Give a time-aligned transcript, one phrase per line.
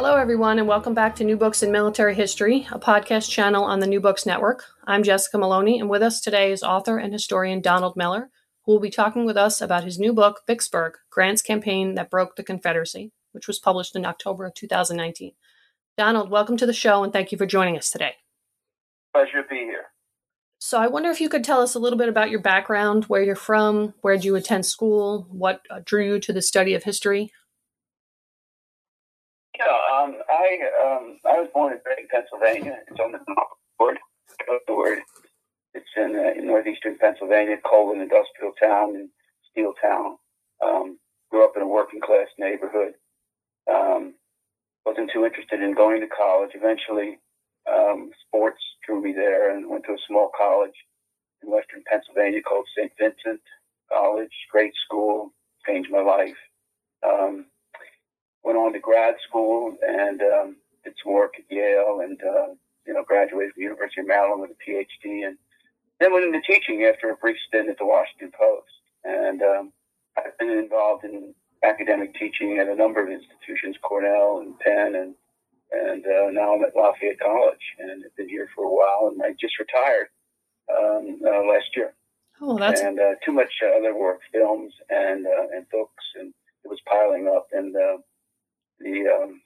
[0.00, 3.80] Hello, everyone, and welcome back to New Books in Military History, a podcast channel on
[3.80, 4.62] the New Books Network.
[4.84, 8.30] I'm Jessica Maloney, and with us today is author and historian Donald Miller,
[8.64, 12.36] who will be talking with us about his new book, Vicksburg Grant's Campaign That Broke
[12.36, 15.32] the Confederacy, which was published in October of 2019.
[15.96, 18.12] Donald, welcome to the show, and thank you for joining us today.
[19.12, 19.86] Pleasure to be here.
[20.60, 23.24] So, I wonder if you could tell us a little bit about your background, where
[23.24, 27.32] you're from, where did you attend school, what drew you to the study of history?
[29.58, 31.80] Yeah, um, I um, I was born in
[32.10, 32.78] Pennsylvania.
[32.88, 33.20] It's on the
[33.78, 33.98] board.
[34.68, 34.98] Word.
[35.74, 39.08] It's in, uh, in northeastern Pennsylvania, coal and industrial town and
[39.50, 40.16] steel town.
[40.64, 40.98] Um,
[41.30, 42.94] grew up in a working class neighborhood.
[43.70, 44.14] Um,
[44.86, 46.50] wasn't too interested in going to college.
[46.54, 47.18] Eventually,
[47.70, 50.74] um, sports drew me there, and went to a small college
[51.42, 52.92] in western Pennsylvania called St.
[52.98, 53.40] Vincent
[53.92, 54.32] College.
[54.50, 55.32] Great school,
[55.66, 56.36] changed my life.
[57.06, 57.46] Um,
[58.48, 62.48] went on to grad school and um, did some work at Yale and, uh,
[62.86, 65.36] you know, graduated from the University of Maryland with a PhD and
[66.00, 68.72] then went into teaching after a brief stint at the Washington Post.
[69.04, 69.72] And um,
[70.16, 75.14] I've been involved in academic teaching at a number of institutions, Cornell and Penn, and
[75.70, 79.22] and uh, now I'm at Lafayette College, and I've been here for a while, and
[79.22, 80.08] I just retired
[80.72, 81.92] um, uh, last year.
[82.40, 86.32] Oh, that's and uh, too much uh, other work, films and uh, and books, and
[86.64, 87.98] it was piling up, and uh,
[88.80, 89.40] the um,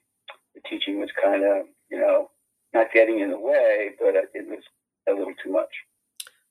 [0.54, 2.30] the teaching was kind of you know
[2.72, 4.62] not getting in the way, but it was
[5.08, 5.72] a little too much.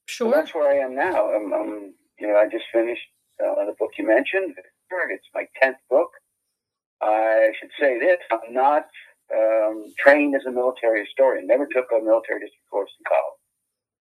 [0.05, 0.31] sure.
[0.31, 1.31] So that's where I am now.
[1.33, 3.07] I'm, I'm you know I just finished
[3.43, 4.55] uh, the book you mentioned.
[5.09, 6.09] It's my tenth book.
[7.01, 8.87] I should say this: I'm not
[9.35, 11.47] um, trained as a military historian.
[11.47, 13.41] Never took a military history course in college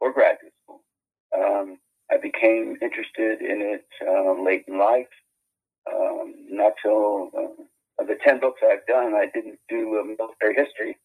[0.00, 0.82] or graduate school.
[1.36, 1.78] Um,
[2.10, 5.06] I became interested in it um, late in life.
[5.90, 7.62] Um, not till uh,
[8.00, 10.96] of the 10 books I've done, I didn't do a military history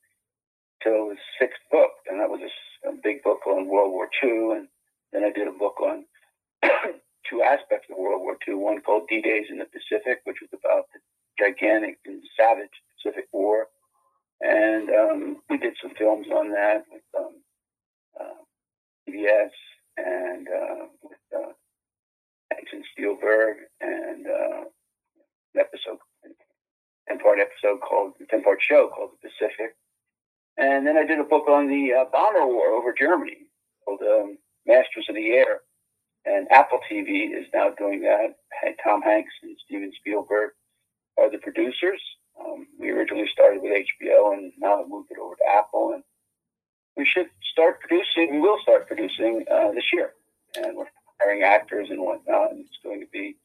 [0.81, 1.91] till the sixth book.
[2.07, 4.57] And that was a, a big book on World War II.
[4.57, 4.67] And
[5.11, 6.05] then I did a book on
[7.29, 8.55] two aspects of World War II.
[8.55, 10.99] One called D Days in the Pacific, which was about the
[11.37, 13.67] gigantic and savage Pacific War.
[14.41, 17.35] And um, we did some films on that with um,
[18.19, 18.41] uh,
[19.09, 19.51] PBS
[19.97, 21.51] and uh, with uh,
[22.91, 24.61] Spielberg and uh,
[25.53, 25.99] an episode
[27.07, 29.75] 10 part episode called, 10 part show called The Pacific.
[30.57, 33.47] And then I did a book on the uh, bomber war over Germany
[33.83, 35.61] called um, Masters of the Air.
[36.25, 38.35] And Apple TV is now doing that.
[38.83, 40.51] Tom Hanks and Steven Spielberg
[41.19, 42.01] are the producers.
[42.39, 45.93] Um, we originally started with HBO and now moved it over to Apple.
[45.93, 46.03] And
[46.97, 50.11] we should start producing, we will start producing uh, this year.
[50.57, 50.87] And we're
[51.19, 52.51] hiring actors and whatnot.
[52.51, 53.35] And it's going to be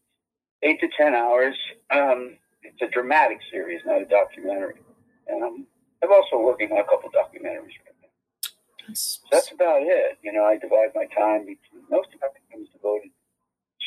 [0.62, 1.56] eight to 10 hours.
[1.90, 2.36] Um,
[2.80, 4.80] it's a dramatic series, not a documentary.
[5.28, 5.66] And I'm,
[6.02, 8.94] I'm also working on a couple documentaries right now.
[8.94, 10.18] So that's about it.
[10.22, 13.10] You know, I divide my time between most of my time is devoted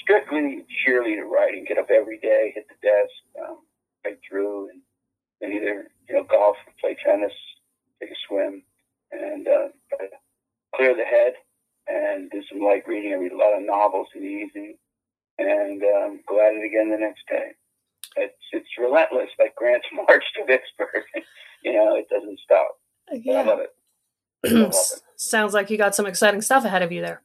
[0.02, 1.66] strictly cheerleader writing.
[1.68, 3.58] Get up every day, hit the desk, um,
[4.06, 4.82] right through, and
[5.42, 7.34] then either you know golf, play tennis,
[8.00, 8.64] take a swim,
[9.12, 9.68] and uh,
[10.76, 11.34] clear the head
[11.88, 13.12] and do some light reading.
[13.12, 14.78] I read a lot of novels in the evening,
[15.38, 17.43] and um, go at it again the next day
[18.94, 21.04] relentless, like Grant's march to Vicksburg.
[21.64, 22.78] you know, it doesn't stop.
[23.12, 23.40] Yeah.
[23.40, 23.70] I love it.
[24.46, 25.02] I love it.
[25.16, 27.22] Sounds like you got some exciting stuff ahead of you there.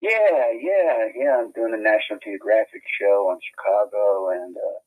[0.00, 1.40] Yeah, yeah, yeah.
[1.40, 4.78] I'm doing a National Geographic show on Chicago, and uh,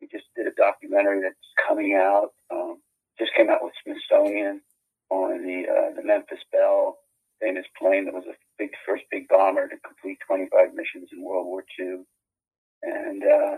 [0.00, 1.36] we just did a documentary that's
[1.66, 2.32] coming out.
[2.52, 2.76] Um,
[3.18, 4.60] just came out with Smithsonian
[5.08, 6.98] on the uh, the Memphis Belle,
[7.40, 11.46] famous plane that was a big first big bomber to complete 25 missions in World
[11.46, 12.04] War II,
[12.82, 13.56] and uh,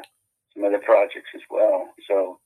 [0.55, 1.89] some other projects as well.
[2.09, 2.39] So,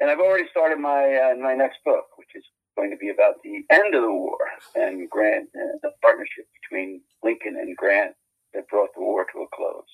[0.00, 2.44] and I've already started my uh, my next book, which is
[2.76, 4.38] going to be about the end of the war
[4.74, 8.14] and Grant, uh, the partnership between Lincoln and Grant
[8.54, 9.88] that brought the war to a close.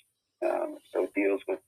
[0.45, 1.61] Um, so it deals with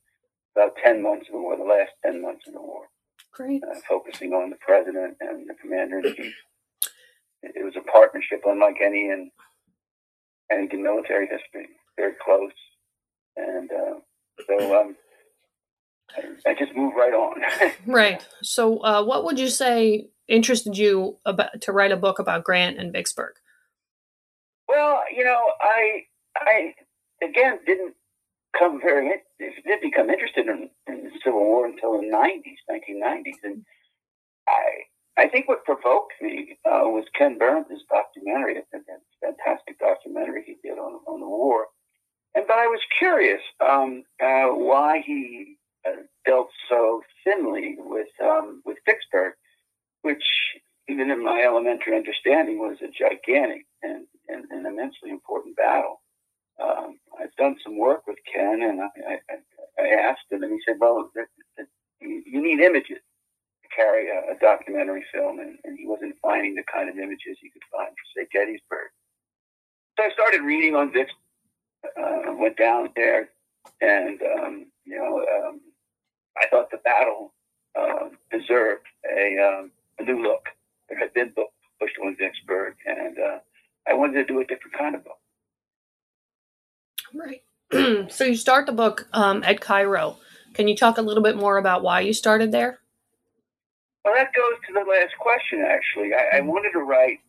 [0.57, 2.87] about 10 months of the war, the last 10 months of the war.
[3.33, 3.63] Great.
[3.63, 6.35] Uh, focusing on the president and the commander in chief.
[7.43, 9.31] It was a partnership unlike any in
[10.51, 11.69] any in military history.
[11.97, 12.53] Very close,
[13.37, 13.99] and uh,
[14.47, 14.97] so um,
[16.47, 17.43] I just move right on.
[17.87, 18.27] right.
[18.55, 22.79] So, uh, what would you say interested you about, to write a book about Grant
[22.79, 23.35] and Vicksburg?
[24.69, 26.05] Well, you know, I
[26.37, 26.75] I
[27.21, 27.95] again didn't
[28.57, 33.39] come very did become interested in, in the Civil War until the nineties, nineteen nineties,
[33.43, 33.65] and
[34.49, 34.85] I
[35.17, 38.63] I think what provoked me uh, was Ken Burns' documentary, a
[39.21, 41.67] fantastic documentary he did on on the war,
[42.37, 48.63] and but I was curious um, uh, why he uh, dealt so thinly with um,
[48.65, 49.35] with Vicksburg,
[50.03, 50.25] which
[50.89, 56.01] even in my elementary understanding was a gigantic and, and, and immensely important battle.
[56.63, 60.61] Um, I've done some work with Ken, and I, I, I asked him, and he
[60.67, 61.11] said, "Well,
[62.01, 66.63] you need images to carry a, a documentary film," and, and, he wasn't finding the
[66.73, 68.89] kind of images you could find for, say, Gettysburg.
[69.99, 71.19] So I started reading on Vicksburg.
[72.01, 73.29] Uh, went down there,
[73.81, 75.61] and um, you know, um,
[76.37, 77.33] I thought the battle
[77.79, 80.49] uh, deserved a, um, a new look.
[80.89, 83.39] There had been books pushed on Vicksburg, and uh,
[83.89, 85.19] I wanted to do a different kind of book.
[87.15, 87.43] Right.
[88.11, 90.17] so you start the book um, at Cairo.
[90.55, 92.79] Can you talk a little bit more about why you started there?
[94.05, 96.13] Well, that goes to the last question, actually.
[96.15, 97.21] I, I wanted to write,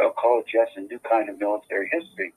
[0.00, 2.32] I'll call it just a new kind of military history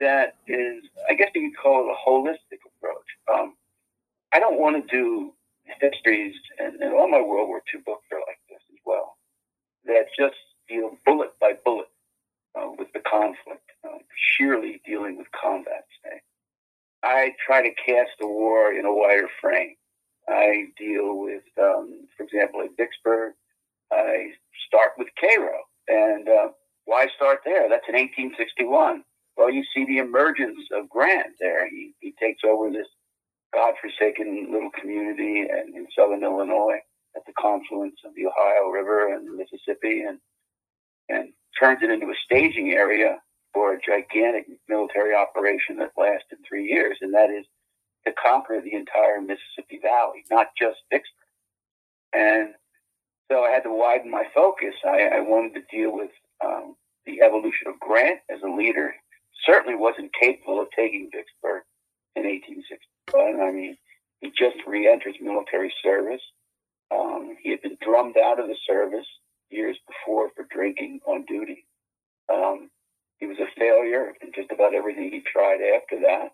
[0.00, 3.06] that is, I guess you could call it a holistic approach.
[3.32, 3.54] Um,
[4.32, 5.32] I don't want to do
[5.80, 9.16] histories, and, and all my World War II books are like this as well,
[9.84, 10.36] that just
[10.68, 11.88] deal bullet by bullet
[12.54, 15.84] uh, with the conflict, uh, sheerly dealing with combat.
[17.02, 19.76] I try to cast the war in a wider frame.
[20.28, 23.34] I deal with, um, for example, at Vicksburg,
[23.92, 24.32] I
[24.66, 25.60] start with Cairo.
[25.86, 26.48] And uh,
[26.84, 27.68] why start there?
[27.68, 29.04] That's in 1861.
[29.36, 31.68] Well, you see the emergence of Grant there.
[31.70, 32.88] He, he takes over this
[33.54, 36.78] godforsaken little community in, in southern Illinois
[37.16, 40.18] at the confluence of the Ohio River and the Mississippi and
[41.08, 43.18] and turns it into a staging area
[43.54, 47.46] for a gigantic military operation that lasted three years, and that is
[48.06, 51.14] to conquer the entire Mississippi Valley, not just Vicksburg.
[52.12, 52.54] And
[53.30, 54.74] so I had to widen my focus.
[54.84, 56.10] I, I wanted to deal with
[56.44, 58.94] um, the evolution of Grant as a leader.
[59.46, 61.62] Certainly wasn't capable of taking Vicksburg
[62.16, 62.24] in
[63.12, 63.48] 1861.
[63.48, 63.76] I mean,
[64.20, 66.22] he just re-enters military service.
[66.90, 69.06] Um, he had been drummed out of the service
[69.50, 71.66] years before for drinking on duty.
[72.32, 72.70] Um,
[73.18, 76.30] he was a failure in just about everything he tried after that.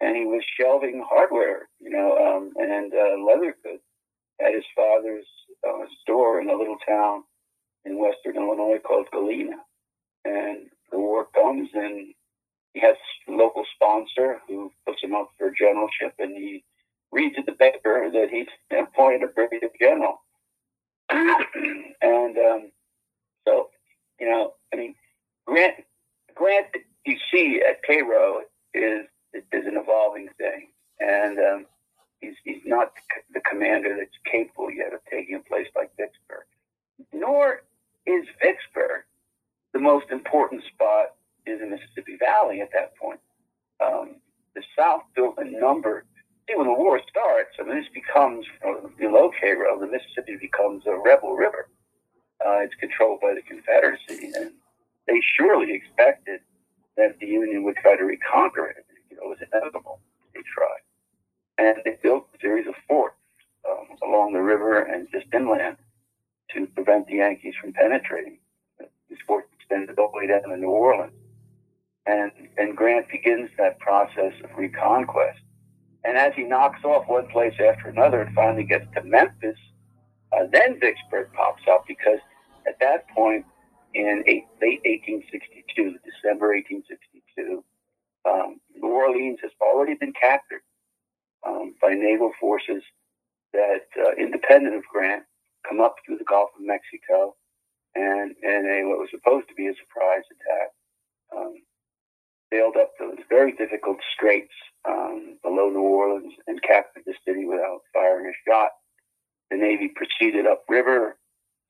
[0.00, 3.82] And he was shelving hardware, you know, um, and uh, leather goods
[4.40, 5.26] at his father's
[5.66, 7.22] uh, store in a little town
[7.84, 9.56] in western Illinois called Galena.
[10.24, 12.14] And the war comes, and
[12.74, 12.96] he has
[13.28, 16.64] a local sponsor who puts him up for generalship, and he
[17.12, 18.48] reads in the paper that he's
[18.78, 20.20] appointed a brigadier general.
[21.10, 22.72] and um,
[23.46, 23.68] so,
[24.20, 24.94] you know, I mean,
[25.46, 25.84] Grant,
[26.34, 26.66] Grant,
[27.06, 28.40] you see at Cairo
[28.74, 30.68] is is an evolving thing,
[31.00, 31.66] and um,
[32.20, 32.92] he's he's not
[33.32, 36.44] the commander that's capable yet of taking a place like Vicksburg.
[37.12, 37.62] Nor
[38.06, 39.02] is Vicksburg
[39.72, 41.14] the most important spot
[41.46, 43.20] in the Mississippi Valley at that point.
[43.84, 44.16] Um,
[44.54, 46.04] the South built a number
[46.48, 48.46] see, when the war starts, I mean, this becomes
[48.98, 51.68] below Cairo, the Mississippi becomes a rebel river.
[52.44, 54.52] Uh, it's controlled by the Confederacy, and
[55.06, 56.40] they surely expected
[56.96, 58.84] that the Union would try to reconquer it.
[59.10, 60.00] You know, it was inevitable.
[60.34, 60.82] They tried,
[61.58, 63.16] and they built a series of forts
[63.68, 65.76] um, along the river and just inland
[66.54, 68.38] to prevent the Yankees from penetrating.
[69.08, 71.12] These forts extended all the way down to New Orleans,
[72.06, 75.40] and and Grant begins that process of reconquest.
[76.04, 79.56] And as he knocks off one place after another and finally gets to Memphis,
[80.32, 82.18] uh, then Vicksburg pops up because
[82.66, 83.46] at that point
[83.94, 87.64] in eight, late 1862, December 1862,
[88.28, 90.62] um, New Orleans has already been captured
[91.46, 92.82] um, by naval forces
[93.52, 95.24] that, uh, independent of Grant,
[95.66, 97.36] come up through the Gulf of Mexico
[97.94, 100.70] and in a what was supposed to be a surprise attack,
[101.36, 101.54] um,
[102.54, 104.52] sailed up those very difficult straits
[104.88, 108.70] um, below New Orleans and captured the city without firing a shot.
[109.50, 111.16] The Navy proceeded upriver,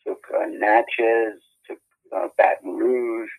[0.06, 1.78] took uh, Natchez, took
[2.14, 3.30] uh, Baton Rouge,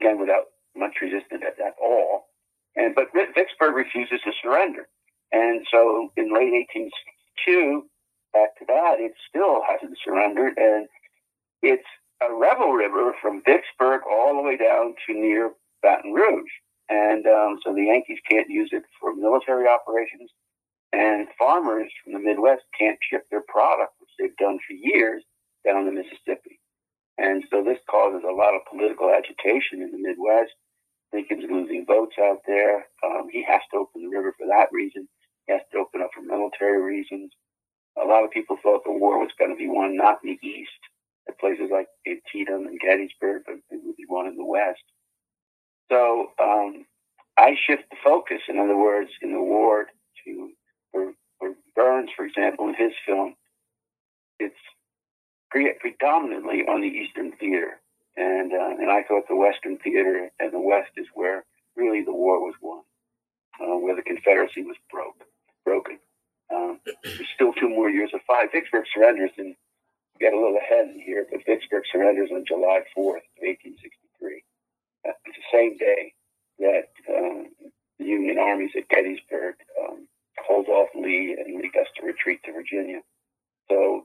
[0.00, 0.44] again without
[0.76, 2.26] much resistance at, at all.
[2.76, 4.88] And but Vicksburg refuses to surrender,
[5.32, 7.86] and so in late 1862,
[8.32, 10.86] back to that, it still hasn't surrendered, and
[11.62, 11.88] it's
[12.22, 15.50] a rebel river from Vicksburg all the way down to near
[15.82, 16.50] Baton Rouge.
[16.88, 20.30] And um, so the Yankees can't use it for military operations,
[20.92, 25.22] and farmers from the Midwest can't ship their product, which they've done for years,
[25.66, 26.58] down the Mississippi.
[27.18, 30.52] And so this causes a lot of political agitation in the Midwest.
[31.12, 32.86] Lincoln's losing votes out there.
[33.04, 35.08] Um, he has to open the river for that reason.
[35.46, 37.32] He has to open up for military reasons.
[38.02, 40.46] A lot of people thought the war was going to be won not in the
[40.46, 40.80] East,
[41.28, 44.80] at places like Antietam and Gettysburg, but it would be won in the West.
[45.90, 46.84] So um,
[47.36, 49.86] I shift the focus, in other words, in the war
[50.24, 50.50] to
[50.92, 53.34] for, for Burns, for example, in his film,
[54.38, 54.56] it's
[55.50, 57.80] pre- predominantly on the Eastern Theater,
[58.16, 61.44] and uh, and I thought the Western Theater and the West is where
[61.76, 62.82] really the war was won,
[63.60, 65.24] uh, where the Confederacy was broke,
[65.64, 65.98] broken.
[66.54, 68.50] Um, there's still two more years of fight.
[68.52, 69.54] Vicksburg surrenders, and
[70.20, 74.42] get a little ahead here, but Vicksburg surrenders on July 4th, 1863.
[75.26, 76.14] It's the same day
[76.58, 77.48] that um,
[77.98, 80.08] the Union armies at Gettysburg um,
[80.46, 83.00] hold off Lee, and Lee has to retreat to Virginia.
[83.70, 84.04] So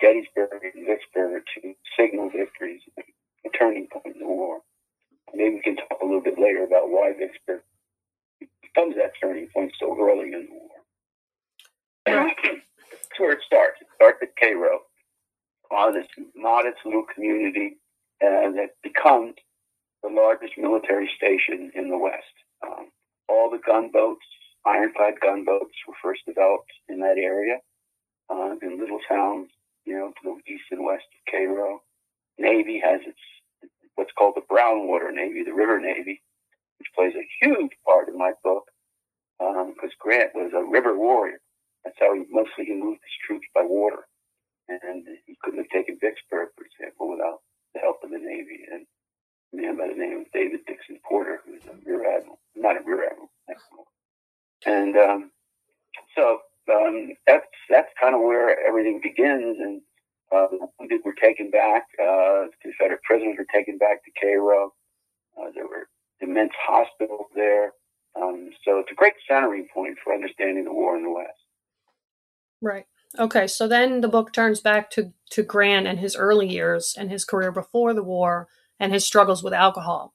[0.00, 4.60] Gettysburg and Vicksburg are two signal victories, a turning point in the war.
[5.34, 7.62] Maybe we can talk a little bit later about why Vicksburg
[8.62, 10.70] becomes that turning point so early in the war.
[12.06, 13.80] That's where it starts.
[13.80, 14.80] It starts at Cairo,
[15.70, 16.06] on this
[16.36, 17.76] modest little community
[18.22, 19.34] uh, that becomes
[20.04, 22.36] the largest military station in the West.
[22.62, 22.92] Um,
[23.28, 24.26] all the gunboats,
[24.66, 27.58] ironclad gunboats, were first developed in that area,
[28.28, 29.48] uh, in little towns,
[29.86, 31.80] you know, to the east and west of Cairo.
[32.38, 33.18] Navy has its
[33.94, 36.20] what's called the Brown Water Navy, the River Navy,
[36.78, 38.64] which plays a huge part in my book
[39.38, 41.40] because um, Grant was a river warrior.
[41.84, 44.06] That's how he mostly he moved his troops by water,
[44.68, 47.40] and he couldn't have taken Vicksburg, for example, without
[47.74, 48.64] the help of the Navy.
[48.72, 48.86] And
[49.54, 52.84] man by the name of David Dixon Porter, who was a rear admiral, not a
[52.84, 53.30] rear admiral,
[54.66, 55.30] and um,
[56.16, 56.38] so
[56.72, 59.58] um, that's that's kind of where everything begins.
[59.60, 59.82] And
[60.32, 61.84] uh, wounded were taken back.
[62.00, 64.72] Uh, Confederate prisoners were taken back to Cairo.
[65.38, 65.88] Uh, there were
[66.20, 67.72] immense hospitals there.
[68.20, 71.30] Um, so it's a great centering point for understanding the war in the West.
[72.62, 72.86] Right.
[73.18, 73.46] Okay.
[73.46, 77.24] So then the book turns back to, to Grant and his early years and his
[77.24, 80.12] career before the war and his struggles with alcohol.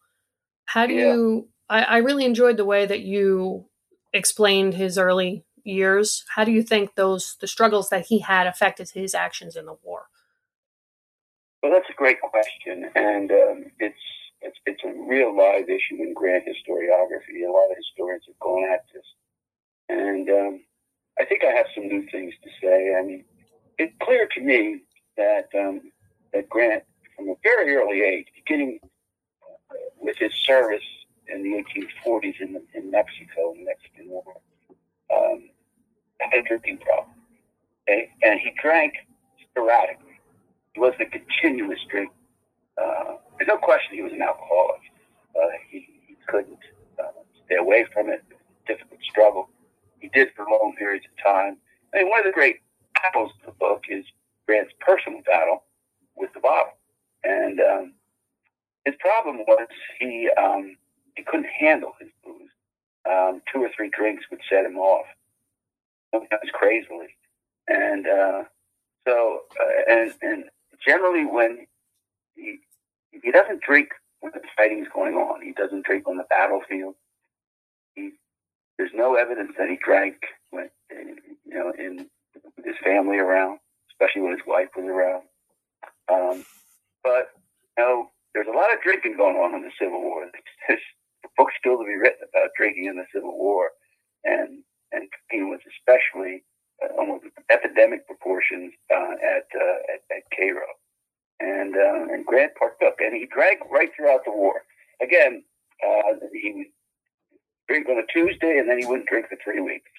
[0.65, 1.13] How do yeah.
[1.13, 1.49] you?
[1.69, 3.65] I, I really enjoyed the way that you
[4.13, 6.23] explained his early years.
[6.35, 9.77] How do you think those the struggles that he had affected his actions in the
[9.83, 10.07] war?
[11.61, 13.99] Well, that's a great question, and um, it's
[14.41, 17.45] it's it's a real live issue in Grant historiography.
[17.47, 19.03] A lot of historians have gone at this,
[19.89, 20.61] and um,
[21.19, 22.95] I think I have some new things to say.
[22.97, 23.25] I mean,
[23.77, 24.81] it's clear to me
[25.17, 25.91] that um,
[26.33, 26.83] that Grant,
[27.15, 28.79] from a very early age, beginning
[29.99, 30.83] with his service
[31.27, 34.23] in the 1840s in, in Mexico, the Mexican War,
[35.13, 35.49] um,
[36.19, 37.15] had a drinking problem.
[37.87, 38.09] Okay?
[38.23, 38.93] And he drank
[39.49, 40.19] sporadically.
[40.73, 42.11] He wasn't a continuous drink.
[42.77, 44.81] Uh, there's no question he was an alcoholic.
[45.35, 46.59] Uh, he, he couldn't
[46.99, 47.11] uh,
[47.45, 48.23] stay away from it.
[48.67, 49.49] Difficult struggle.
[49.99, 51.57] He did for long periods of time.
[51.93, 52.57] I mean, one of the great
[53.05, 54.05] apples of the book is
[54.47, 55.63] Grant's personal battle
[56.15, 56.73] with the bottle.
[57.23, 57.93] And um,
[58.85, 59.67] his problem was
[59.99, 60.77] he um,
[61.15, 62.49] he couldn't handle his booze.
[63.09, 65.05] Um, two or three drinks would set him off,
[66.13, 67.15] sometimes crazily.
[67.67, 68.43] And uh,
[69.07, 70.43] so, uh, and, and
[70.85, 71.65] generally when
[72.35, 72.59] he,
[73.11, 73.89] he doesn't drink
[74.21, 76.95] when the fighting's going on, he doesn't drink on the battlefield.
[77.95, 78.11] He,
[78.77, 80.17] there's no evidence that he drank
[80.51, 81.15] when, you
[81.47, 82.07] know, in
[82.55, 83.59] with his family around,
[83.91, 85.23] especially when his wife was around.
[86.11, 86.45] Um,
[87.03, 87.29] but
[87.77, 90.25] you know, there's a lot of drinking going on in the Civil War.
[90.67, 90.81] There's,
[91.37, 93.71] books still to be written about drinking in the Civil War,
[94.23, 96.43] and and drinking was especially
[96.83, 100.67] uh, almost epidemic proportions uh, at, uh, at at Cairo,
[101.39, 104.61] and uh, and Grant partook, and he drank right throughout the war.
[105.01, 105.43] Again,
[105.85, 106.71] uh, he would
[107.67, 109.91] drink on a Tuesday, and then he wouldn't drink for three weeks,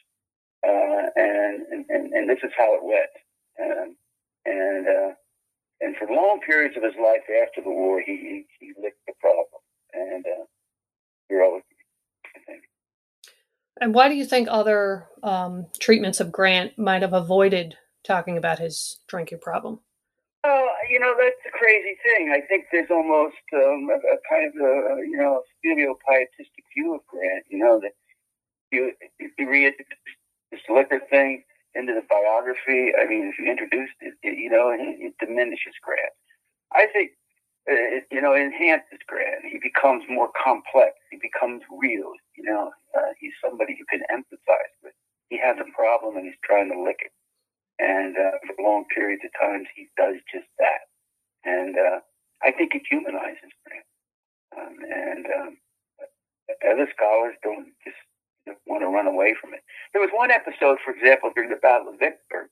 [0.67, 3.15] uh, and, and and this is how it went,
[3.61, 3.97] um,
[4.47, 4.87] and
[5.81, 9.15] and for long periods of his life after the war, he he, he licked the
[9.21, 9.61] problem,
[9.93, 10.25] and
[13.81, 18.59] and why do you think other um, treatments of Grant might have avoided talking about
[18.59, 19.81] his drinking problem?
[20.45, 22.31] Uh, you know, that's a crazy thing.
[22.31, 26.95] I think there's almost um, a, a, kind of a, you know, studio pietistic view
[26.95, 27.93] of Grant, you know, that
[28.71, 29.73] you, you read
[30.53, 31.43] this liquor thing
[31.75, 32.93] into the biography.
[32.97, 36.15] I mean, if you introduced it, it you know, it, it diminishes Grant.
[36.75, 37.13] I think
[37.67, 39.45] it, you know, enhances Grant.
[39.51, 40.97] He becomes more complex.
[41.11, 42.13] He becomes real.
[42.37, 44.95] You know, uh, he's somebody you can empathize with.
[45.31, 47.13] He has a problem and he's trying to lick it.
[47.81, 50.81] And uh, for long periods of times, he does just that.
[51.45, 52.01] and uh,
[52.43, 53.87] I think it humanizes Grant.
[54.57, 55.59] Um, and um,
[56.71, 57.97] other scholars don't just
[58.67, 59.61] want to run away from it.
[59.93, 62.49] There was one episode, for example, during the Battle of Vicksburg,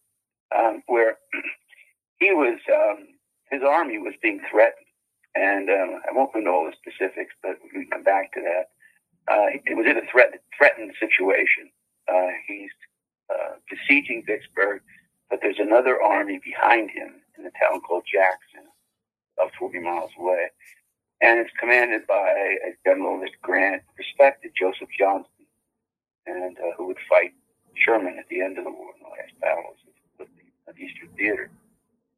[0.56, 1.16] um, where
[2.20, 3.06] he was um,
[3.50, 4.86] his army was being threatened,
[5.34, 8.40] and um, I won't go into all the specifics, but we can come back to
[8.40, 8.68] that.
[9.32, 11.70] Uh, it was in a threat, threatened situation.
[12.08, 12.70] Uh, he's
[13.30, 14.80] uh, besieging Vicksburg,
[15.28, 18.64] but there's another army behind him in a town called Jackson,
[19.36, 20.48] about 40 miles away.
[21.20, 25.37] And it's commanded by a general that Grant respected, Joseph Johnston,
[26.28, 27.32] and uh, who would fight
[27.74, 29.76] Sherman at the end of the war in the last battles
[30.20, 31.50] of the, of Eastern Theater.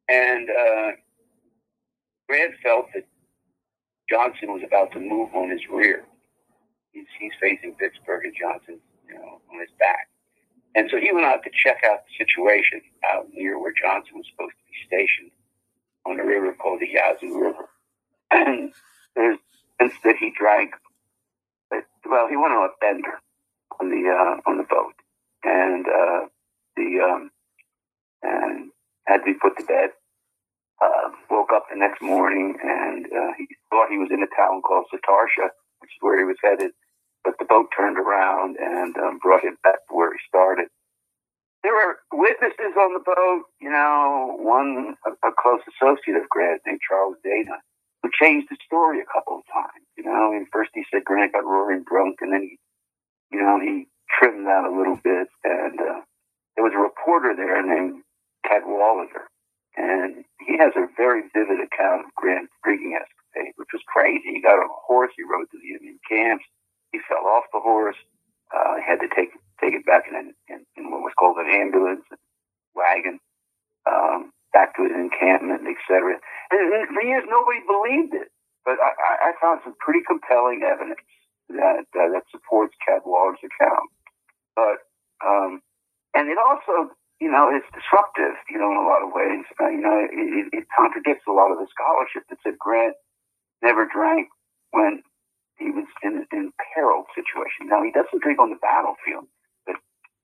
[0.09, 0.90] And uh,
[2.29, 3.07] Grant felt that
[4.09, 6.05] Johnson was about to move on his rear.
[6.93, 10.09] He's, he's facing Vicksburg and Johnson, you know, on his back.
[10.75, 12.81] And so he went out to check out the situation
[13.12, 15.31] out near where Johnson was supposed to be stationed
[16.07, 17.69] on a river called the Yazoo River.
[18.33, 18.73] And
[19.17, 19.38] there's
[20.05, 20.75] that he drank,
[22.09, 23.19] well, he went on a bender
[23.81, 24.95] on the uh, on the boat,
[25.45, 26.27] and uh,
[26.77, 27.31] the um,
[28.23, 28.71] and
[29.07, 29.91] had to be put to bed.
[30.83, 34.63] Uh, woke up the next morning and uh, he thought he was in a town
[34.63, 36.71] called Satartia, which is where he was headed
[37.25, 40.69] but the boat turned around and um, brought him back to where he started.
[41.63, 46.63] There were witnesses on the boat, you know, one, a, a close associate of Grant
[46.67, 47.61] named Charles Dana,
[48.03, 49.85] who changed the story a couple of times.
[49.97, 52.59] You know, and first he said Grant got roaring drunk, and then he,
[53.33, 53.87] you know, he
[54.19, 55.29] trimmed that a little bit.
[55.45, 56.01] And uh,
[56.57, 58.03] there was a reporter there named
[58.47, 59.29] Cadwallader,
[59.77, 64.35] and he has a very vivid account of Grant's drinking escapade, which was crazy.
[64.35, 66.45] He got on a horse, he rode to the Indian camps,
[66.93, 67.97] he fell off the horse.
[68.51, 69.31] Uh, had to take
[69.63, 72.03] take it back in, in, in what was called an ambulance
[72.75, 73.21] wagon
[73.87, 76.19] um, back to his encampment, etc.
[76.51, 78.29] And for years, nobody believed it.
[78.65, 81.00] But I, I found some pretty compelling evidence
[81.54, 83.91] that uh, that supports Cadwallader's account.
[84.54, 84.86] But
[85.25, 85.63] um,
[86.15, 89.45] and it also, you know, is disruptive, you know, in a lot of ways.
[89.60, 92.95] Uh, you know, it, it contradicts a lot of the scholarship that said Grant
[93.63, 94.28] never drank
[94.71, 95.02] when
[95.58, 97.69] he was in an imperiled situation.
[97.69, 99.28] Now he doesn't drink on the battlefield,
[99.67, 99.76] but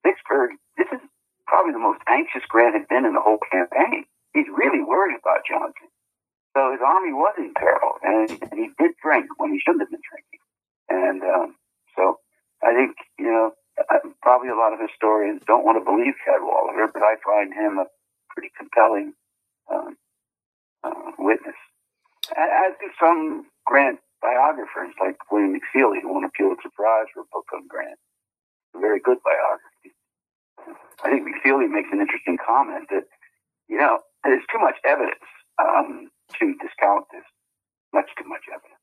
[0.02, 1.00] Vicksburg, this is
[1.46, 4.04] probably the most anxious Grant had been in the whole campaign.
[4.32, 5.88] He's really worried about Johnson.
[6.56, 9.90] So his army was in peril, and, and he did drink when he shouldn't have
[9.90, 10.40] been drinking.
[10.88, 11.56] And um,
[11.96, 12.18] so
[12.62, 13.52] I think you know
[14.22, 17.86] probably a lot of historians don't want to believe Cadwallader, but I find him a
[18.30, 19.14] pretty compelling
[19.72, 19.96] um,
[20.84, 21.56] uh, witness.
[22.36, 27.30] As do some Grant biographers like William McFeely, who won a Pulitzer Prize for a
[27.32, 27.98] book on Grant.
[28.74, 29.94] A very good biography.
[31.04, 33.04] I think McFeely makes an interesting comment that,
[33.68, 35.22] you know, there's too much evidence
[35.58, 37.24] um, to discount this.
[37.92, 38.75] Much too much evidence.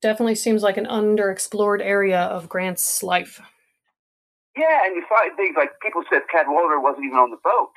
[0.00, 3.40] Definitely seems like an underexplored area of Grant's life.
[4.56, 7.76] Yeah, and you find things like people said Cadwallader wasn't even on the boat.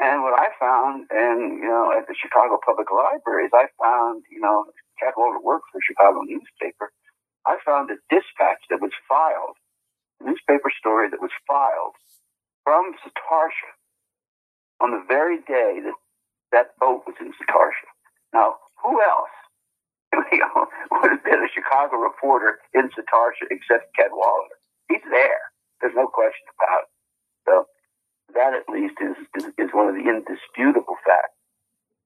[0.00, 4.40] And what I found, and you know, at the Chicago Public Libraries, I found, you
[4.40, 4.66] know,
[4.98, 6.90] Cadwallader worked for a Chicago newspaper.
[7.46, 9.54] I found a dispatch that was filed,
[10.20, 11.94] a newspaper story that was filed
[12.64, 13.78] from Satartia
[14.80, 15.94] on the very day that
[16.50, 17.90] that boat was in Satartia.
[18.32, 19.30] Now, who else
[20.14, 24.58] would have been a Chicago reporter in Satartia except Cadwallader?
[24.88, 25.50] He's there.
[25.80, 26.92] There's no question about it.
[27.48, 27.54] So
[28.34, 31.36] that at least is, is, is one of the indisputable facts.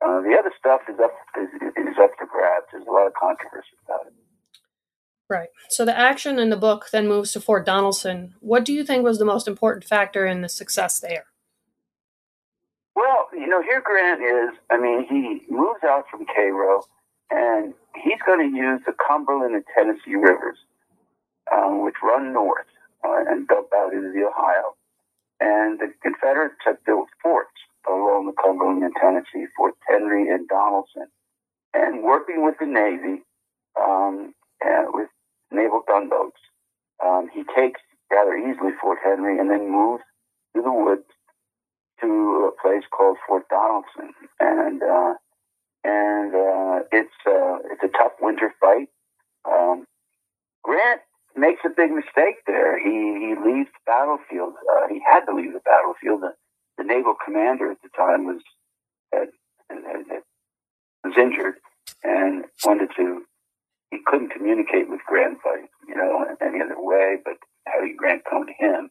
[0.01, 2.67] Uh, the other stuff is up is, is up for grabs.
[2.71, 4.13] There's a lot of controversy about it.
[5.29, 5.49] Right.
[5.69, 8.33] So the action in the book then moves to Fort Donelson.
[8.41, 11.25] What do you think was the most important factor in the success there?
[12.95, 14.59] Well, you know, here Grant is.
[14.71, 16.85] I mean, he moves out from Cairo,
[17.31, 20.59] and he's going to use the Cumberland and Tennessee rivers,
[21.53, 22.67] um, which run north
[23.05, 24.75] uh, and dump out into the Ohio.
[25.41, 27.51] And the Confederates have built forts
[27.89, 31.07] along the Cumberland and Tennessee, Fort Henry and Donelson.
[31.75, 33.23] And working with the Navy,
[33.81, 34.35] um,
[34.93, 35.09] with
[35.53, 36.41] naval gunboats,
[37.05, 40.03] um, he takes rather easily Fort Henry and then moves
[40.53, 41.05] through the woods
[42.01, 44.11] to a place called Fort Donelson.
[44.41, 45.15] And uh,
[45.89, 48.89] and uh, it's uh, it's a tough winter fight.
[49.49, 49.87] Um,
[50.63, 51.01] Grant
[51.35, 52.79] makes a big mistake there.
[52.79, 54.55] He he leaves the battlefield.
[54.61, 56.23] Uh, he had to leave the battlefield.
[56.23, 56.35] The,
[56.77, 58.43] the naval commander at the time was
[59.13, 59.29] had,
[59.71, 59.79] had,
[60.11, 60.23] had,
[61.05, 61.55] was injured
[62.05, 63.23] and wanted to.
[63.91, 67.35] He couldn't communicate with Grant by you know any other way, but
[67.67, 68.91] having Grant come to him,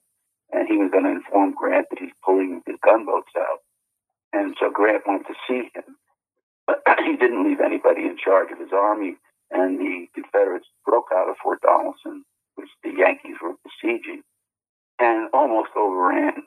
[0.51, 3.59] and he was going to inform Grant that he's pulling his gunboats out,
[4.33, 5.95] and so Grant went to see him.
[7.05, 9.15] He didn't leave anybody in charge of his army,
[9.51, 12.23] and the Confederates broke out of Fort Donelson,
[12.55, 14.23] which the Yankees were besieging,
[14.99, 16.43] and almost overran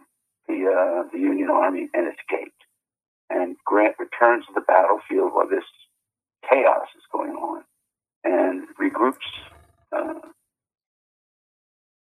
[0.48, 2.52] the uh, the Union Army and escaped.
[3.30, 5.64] And Grant returns to the battlefield while this
[6.48, 7.64] chaos is going on,
[8.24, 9.26] and regroups.
[9.92, 10.20] Uh,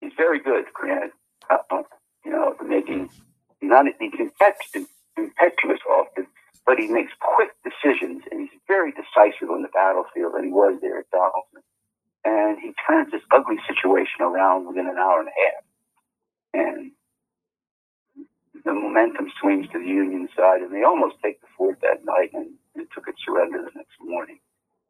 [0.01, 1.11] he's very good, Grant.
[1.49, 1.57] Uh,
[2.25, 3.09] you know, making
[3.61, 5.79] not impetuous, impetuous
[6.67, 10.77] but he makes quick decisions and he's very decisive on the battlefield, and he was
[10.81, 11.63] there at Donelson.
[12.25, 15.63] And he turns this ugly situation around within an hour and a half.
[16.53, 16.91] And
[18.65, 22.31] the momentum swings to the Union side, and they almost take the fort that night
[22.33, 24.39] and, and took its surrender the next morning.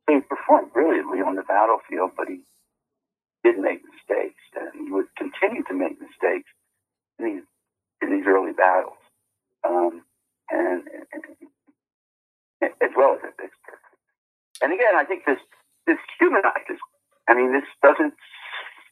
[0.10, 2.42] So he performed brilliantly on the battlefield, but he
[3.44, 6.50] did make mistakes, and he would continue to make mistakes
[7.20, 7.44] in these,
[8.02, 8.98] in these early battles.
[9.63, 10.02] Um,
[10.50, 10.82] and,
[11.13, 11.38] and,
[12.62, 13.82] as well as Vicksburg.
[14.62, 15.39] And again, I think this
[15.86, 16.82] this humanizes.
[17.28, 18.13] I mean, this doesn't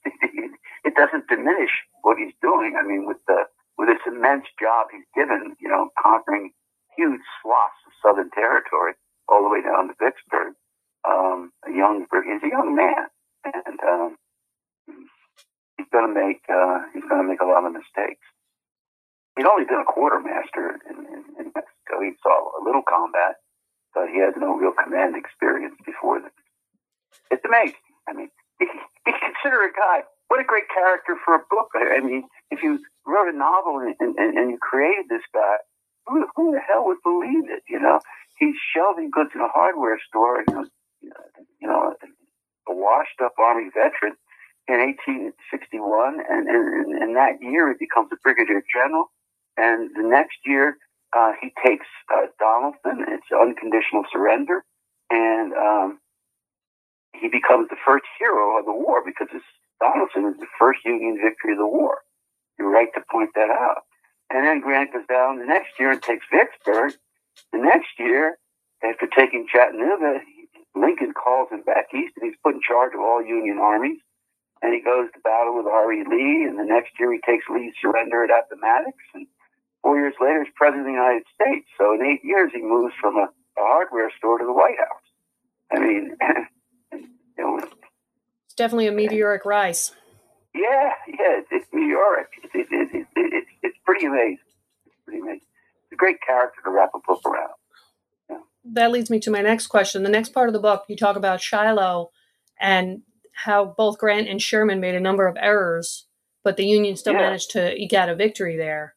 [0.85, 2.77] it doesn't diminish what he's doing.
[2.77, 3.45] I mean, with the
[3.77, 6.51] with this immense job he's given, you know, conquering
[6.95, 8.93] huge swaths of southern territory
[9.27, 10.53] all the way down to Vicksburg.
[11.05, 13.05] Um, a young he's a young man,
[13.45, 14.17] and um,
[15.77, 18.25] he's going to make uh, he's going to make a lot of mistakes.
[19.37, 21.99] He'd only been a quartermaster in, in, in Mexico.
[22.01, 23.35] He saw a little combat,
[23.95, 26.35] but he has no real command experience before this.
[27.31, 27.79] It's amazing.
[28.07, 28.29] I mean,
[28.59, 28.67] he,
[29.05, 30.03] he consider a guy.
[30.27, 31.71] What a great character for a book.
[31.73, 35.57] I mean, if you wrote a novel and, and, and you created this guy,
[36.07, 37.63] who, who the hell would believe it?
[37.69, 37.99] You know,
[38.37, 40.43] he's shelving goods in a hardware store.
[40.47, 40.65] You know,
[41.61, 41.93] you know,
[42.67, 44.17] a washed-up army veteran
[44.67, 49.11] in 1861, and, and, and that year he becomes a brigadier general.
[49.57, 50.77] And the next year,
[51.15, 53.05] uh, he takes uh, Donelson.
[53.07, 54.63] It's unconditional surrender,
[55.09, 55.99] and um,
[57.13, 59.27] he becomes the first hero of the war because
[59.81, 61.99] Donelson is the first Union victory of the war.
[62.59, 63.83] You're right to point that out.
[64.29, 66.93] And then Grant goes down the next year and takes Vicksburg.
[67.51, 68.37] The next year,
[68.83, 70.21] after taking Chattanooga,
[70.75, 73.99] Lincoln calls him back east and he's put in charge of all Union armies.
[74.61, 76.03] And he goes to battle with R.E.
[76.09, 76.47] Lee.
[76.47, 78.97] And the next year, he takes Lee's surrender at Appomattox.
[79.13, 79.27] And
[79.85, 81.69] four years later, he's president of the United States.
[81.77, 85.05] So in eight years, he moves from a, a hardware store to the White House.
[85.71, 86.17] I mean,
[86.91, 89.91] you know, it's definitely a meteoric rise.
[90.55, 92.29] Yeah, yeah, it's, it's meteoric.
[92.43, 94.39] It's, it, it, it, it, it's pretty amazing.
[94.87, 95.41] It's pretty amazing.
[95.83, 97.53] It's a great character to wrap a book around.
[98.27, 98.37] Yeah.
[98.73, 100.01] That leads me to my next question.
[100.01, 102.09] The next part of the book, you talk about Shiloh
[102.59, 106.07] and how both Grant and Sherman made a number of errors,
[106.43, 107.19] but the Union still yeah.
[107.19, 108.94] managed to eke out a victory there.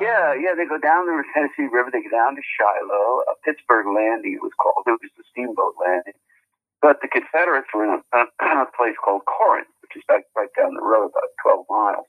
[0.00, 1.90] Yeah, yeah, they go down the Tennessee River.
[1.92, 3.22] They go down to Shiloh.
[3.28, 4.84] Uh, Pittsburgh Landing it was called.
[4.86, 6.14] It was the steamboat landing.
[6.82, 8.18] But the Confederates were in a,
[8.62, 12.06] a place called Corinth, which is right, right down the road, about 12 miles.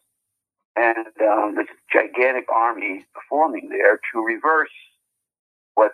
[0.76, 4.74] And um, there's a gigantic army forming there to reverse
[5.76, 5.93] what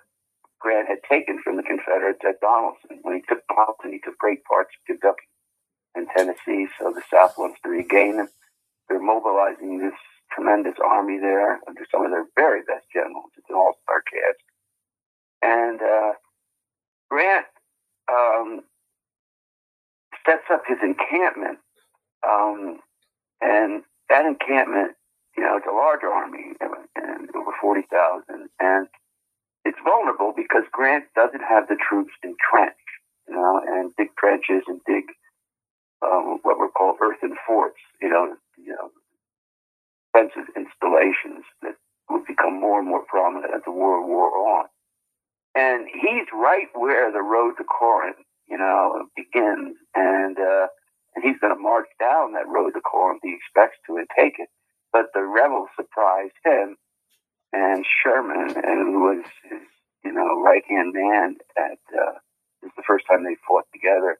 [0.59, 2.99] Grant had taken from the Confederates at Donelson.
[3.03, 5.27] When he took Donelson, he took great parts of Kentucky
[5.95, 6.67] and Tennessee.
[6.79, 8.29] So the South wants to regain them.
[8.89, 9.93] They're mobilizing this
[10.31, 13.31] tremendous army there under some of their very best generals.
[13.37, 14.41] It's an all-star cast.
[15.41, 16.13] And uh,
[17.09, 17.45] Grant
[18.11, 18.61] um,
[20.25, 21.59] sets up his encampment,
[22.27, 22.79] um,
[23.41, 24.95] and that encampment,
[25.37, 26.53] you know, it's a large army
[26.95, 28.87] and over forty thousand, and
[29.63, 32.75] it's vulnerable because Grant doesn't have the troops entrenched,
[33.27, 35.05] you know, and dig trenches and dig
[36.03, 38.91] um, what were called earthen forts, you know, you know,
[40.19, 41.75] defensive installations that
[42.09, 44.65] would become more and more prominent as the war wore on.
[45.55, 48.17] And he's right where the road to Corinth,
[48.49, 50.67] you know, begins, and uh,
[51.15, 53.21] and he's going to march down that road to Corinth.
[53.23, 54.49] He expects to and take it,
[54.93, 56.77] but the rebels surprised him,
[57.53, 59.61] and Sherman, who was his,
[60.05, 62.13] you know, right hand man at uh,
[62.63, 64.19] is the first time they fought together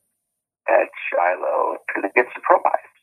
[0.70, 2.99] at Shiloh, and they get surprised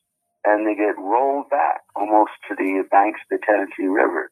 [0.46, 4.30] and they get rolled back almost to the banks of the Tennessee River.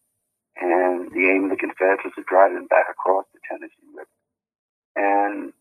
[0.54, 4.14] And the aim of the Confederates was to drive them back across the Tennessee River.
[4.94, 5.52] And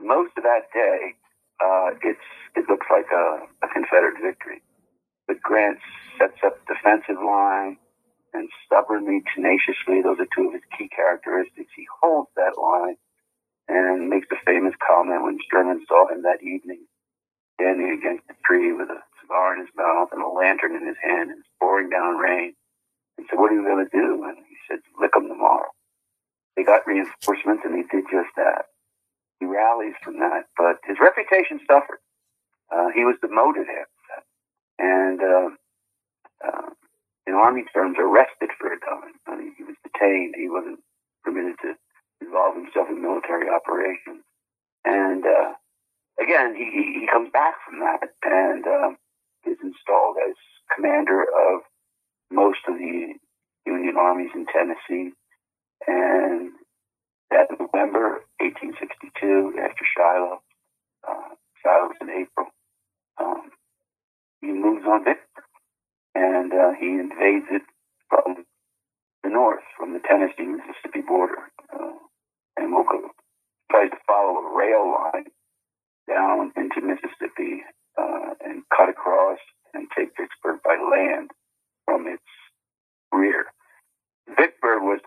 [0.00, 1.18] most of that day,
[1.58, 4.62] uh, it's it looks like a, a Confederate victory.
[5.26, 5.78] But Grant
[6.16, 7.76] sets up defensive line
[8.32, 11.70] and stubbornly, tenaciously, those are two of his key characteristics.
[11.74, 12.96] He holds that line
[13.66, 16.86] and makes the famous comment when Sherman saw him that evening
[17.58, 20.96] standing against a tree with a cigar in his mouth and a lantern in his
[21.02, 22.54] hand and it's pouring down rain.
[23.16, 24.24] He said, What are you going to do?
[24.24, 25.68] And he said, Lick them tomorrow.
[26.56, 28.66] they got reinforcements, and he did just that.
[29.40, 32.00] He rallies from that, but his reputation suffered.
[32.72, 34.24] Uh, he was demoted after that,
[34.78, 35.48] and uh,
[36.44, 36.70] uh,
[37.26, 39.14] in army terms, arrested for a time.
[39.26, 40.34] I mean, he was detained.
[40.36, 40.80] He wasn't
[41.24, 41.74] permitted to
[42.20, 44.24] involve himself in military operations.
[44.84, 45.52] And uh,
[46.20, 48.90] again, he, he comes back from that and uh,
[49.48, 50.34] is installed as
[50.74, 51.62] commander of
[52.30, 53.14] most of the
[53.66, 55.12] Union armies in Tennessee.
[55.86, 56.52] And
[57.30, 60.40] that November 1862, after Shiloh,
[61.06, 62.46] uh, Shiloh was in April,
[63.18, 63.50] um,
[64.40, 65.44] he moves on Vicksburg
[66.14, 67.62] and uh, he invades it
[68.08, 68.44] from
[69.22, 71.92] the north, from the Tennessee Mississippi border, uh,
[72.56, 72.84] and will
[73.70, 75.26] tries to follow a rail line
[76.08, 77.62] down into Mississippi
[77.98, 79.38] uh, and cut across
[79.74, 81.30] and take Vicksburg by land
[81.84, 82.22] from its
[83.12, 83.46] rear.
[84.28, 85.00] Vicksburg was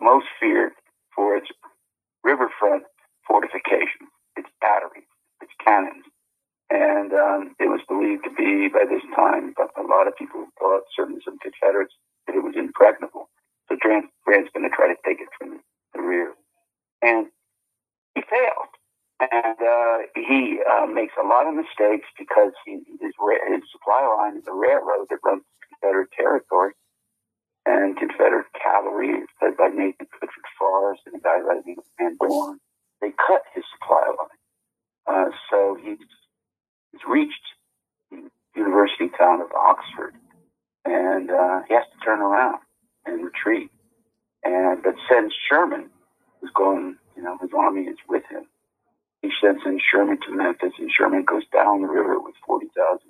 [0.00, 0.72] most feared
[1.14, 1.48] for its
[2.24, 2.84] riverfront
[3.26, 5.08] fortifications, its batteries,
[5.42, 6.04] its cannons,
[6.70, 10.46] and um, it was believed to be by this time, but a lot of people
[10.58, 11.94] thought, certainly some Confederates,
[12.26, 13.28] that it was impregnable.
[13.68, 15.60] So Grant, Grant's going to try to take it from
[15.94, 16.34] the rear.
[17.02, 17.26] And
[18.14, 18.72] he failed.
[19.20, 24.36] And uh, he uh, makes a lot of mistakes because he, his, his supply line
[24.36, 26.72] is a railroad that runs Confederate territory.
[27.64, 31.84] And Confederate cavalry, led by Nathan Bedford Forrest and a guy by the name of
[31.98, 32.60] Van
[33.00, 34.38] they cut his supply line.
[35.06, 35.98] Uh, so he's
[36.96, 37.42] He's reached
[38.10, 40.14] the university town of Oxford,
[40.84, 42.58] and uh, he has to turn around
[43.04, 43.70] and retreat.
[44.44, 45.90] And but sends Sherman,
[46.40, 48.46] who's going, you know, his army is with him.
[49.22, 53.05] He sends in Sherman to Memphis, and Sherman goes down the river with 40,000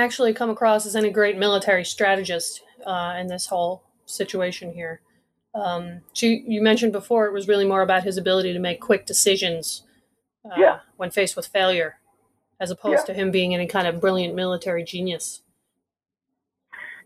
[0.00, 5.00] actually come across as any great military strategist uh, in this whole situation here.
[5.54, 9.06] Um, you, you mentioned before it was really more about his ability to make quick
[9.06, 9.82] decisions
[10.44, 10.80] uh, yeah.
[10.96, 11.96] when faced with failure,
[12.58, 13.14] as opposed yeah.
[13.14, 15.42] to him being any kind of brilliant military genius.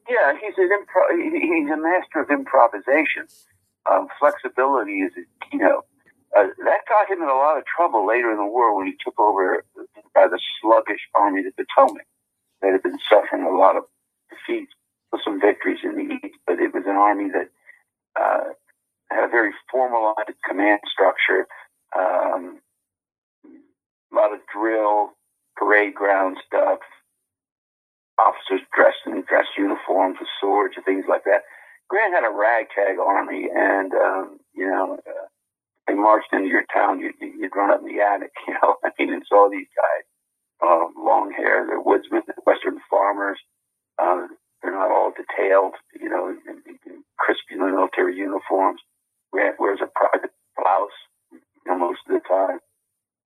[0.09, 3.26] Yeah, he's an impro- he's a master of improvisation.
[3.90, 5.83] Um, flexibility is his know,
[6.37, 8.94] Uh, that got him in a lot of trouble later in the war when he
[9.04, 9.64] took over
[10.14, 12.07] by the sluggish Army of the Potomac
[12.64, 13.85] that had been suffering a lot of
[14.31, 14.72] defeats
[15.12, 17.48] with some victories in the East, but it was an army that
[18.18, 18.53] uh,
[19.11, 21.46] had a very formalized command structure.
[21.96, 22.61] Um,
[23.44, 25.11] a lot of drill,
[25.57, 26.81] parade ground stuff,
[28.18, 31.42] officers dressed in dress uniforms with swords and things like that.
[31.88, 35.27] Grant had a ragtag army, and um, you know, uh,
[35.87, 37.00] they marched into your town.
[37.00, 38.77] You'd, you'd run up in the attic, you know.
[38.85, 40.05] I mean, and saw these guys,
[40.64, 41.66] uh, long hair.
[41.66, 43.38] They're woodsmen, western farmers.
[44.00, 44.29] Uh,
[44.62, 48.81] they're not all detailed, you know, in, in, in crispy military uniforms.
[49.33, 50.98] Grant wears a private blouse
[51.33, 52.59] you know, most of the time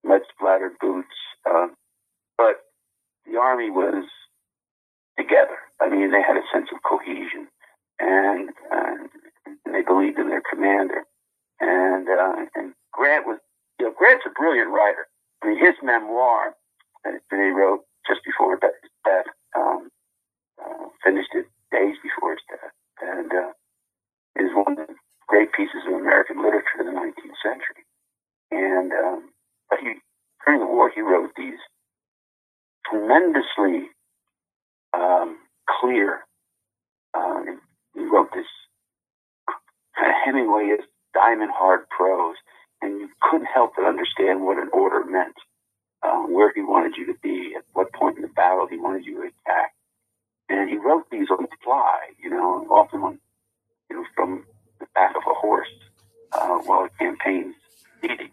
[0.05, 1.15] mud splattered boots.
[1.49, 1.69] Uh,
[2.37, 2.63] but
[3.31, 4.05] the army was
[5.19, 5.59] together.
[5.81, 7.49] I mean, they had a sense of cohesion,
[8.01, 9.09] and, and
[9.67, 11.05] they believed in their commander.
[11.61, 13.39] And uh, and Grant was,
[13.81, 15.07] you know, Grant's a brilliant writer.
[15.43, 16.55] I mean, his memoir
[17.31, 18.61] that he wrote just before his
[19.05, 19.89] death, um,
[20.61, 23.53] uh, finished it days before his death, and uh,
[24.37, 24.95] is one of the
[25.29, 27.85] great pieces of American literature in the 19th century.
[28.51, 29.31] And um,
[29.81, 29.95] he,
[30.47, 31.61] during the war, he wrote these
[32.87, 33.89] tremendously
[34.95, 35.39] um,
[35.81, 36.21] clear.
[37.15, 37.43] Uh,
[37.95, 38.47] he wrote this
[39.99, 42.37] kind of Hemingway is diamond hard prose,
[42.83, 45.35] and you couldn't help but understand what an order meant,
[46.03, 49.05] uh, where he wanted you to be, at what point in the battle he wanted
[49.05, 49.75] you to attack.
[50.49, 53.19] And he wrote these on the fly, you know, often on,
[53.91, 54.45] you know, from
[54.81, 55.69] the back of a horse
[56.33, 57.55] uh, while the campaign's
[58.03, 58.31] leading.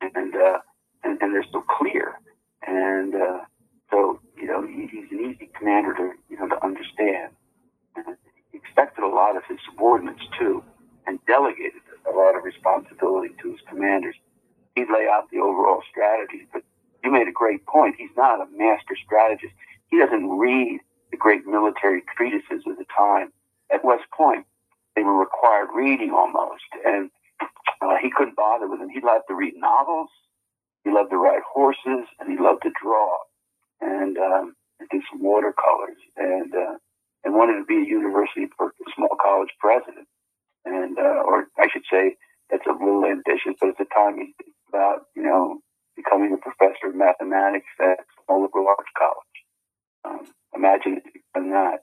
[0.00, 0.58] And, uh,
[1.04, 2.14] and, and they're so clear.
[2.66, 3.40] And uh,
[3.90, 7.32] so, you know, he, he's an easy commander to, you know, to understand.
[7.96, 8.16] And
[8.50, 10.64] he expected a lot of his subordinates, too,
[11.06, 14.16] and delegated a lot of responsibility to his commanders.
[14.74, 16.62] He'd lay out the overall strategy, but
[17.04, 17.96] you made a great point.
[17.98, 19.52] He's not a master strategist.
[19.90, 23.32] He doesn't read the great military treatises of the time.
[23.72, 24.46] At West Point,
[24.96, 27.10] they were required reading almost, and
[27.80, 28.88] uh, he couldn't bother with them.
[28.88, 30.10] He loved to read novels,
[30.84, 33.16] he loved to ride horses, and he loved to draw
[33.80, 34.54] and, um,
[34.90, 36.74] do some watercolors, and uh,
[37.24, 40.06] and wanted to be a university, a small college president,
[40.64, 42.16] and uh, or I should say
[42.50, 44.34] that's a little ambitious, but at the time he
[44.68, 45.60] about you know
[45.96, 49.36] becoming a professor of mathematics at a liberal arts college.
[50.04, 51.80] Um, imagine if he'd done that.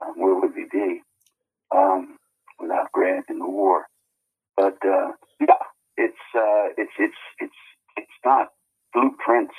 [0.00, 1.02] Um, where would we be
[1.74, 2.16] um,
[2.58, 3.86] without Grant in the war?
[4.56, 5.64] But uh, yeah,
[5.96, 7.60] it's uh, it's it's it's
[7.96, 8.48] it's not
[8.92, 9.54] blueprints.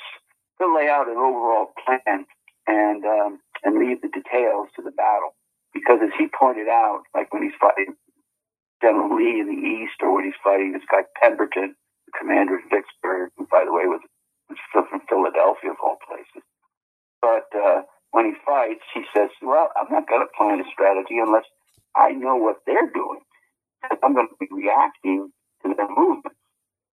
[0.60, 2.26] To lay out an overall plan
[2.66, 5.34] and um, and leave the details to the battle.
[5.72, 7.94] Because as he pointed out, like when he's fighting
[8.82, 11.76] General Lee in the east, or when he's fighting this guy Pemberton,
[12.08, 14.00] the commander of Vicksburg, who by the way was,
[14.48, 16.42] was from Philadelphia of all places.
[17.20, 21.18] But uh, when he fights, he says, "Well, I'm not going to plan a strategy
[21.20, 21.44] unless
[21.96, 23.20] I know what they're doing.
[24.02, 25.30] I'm going to be reacting
[25.62, 26.38] to their movements,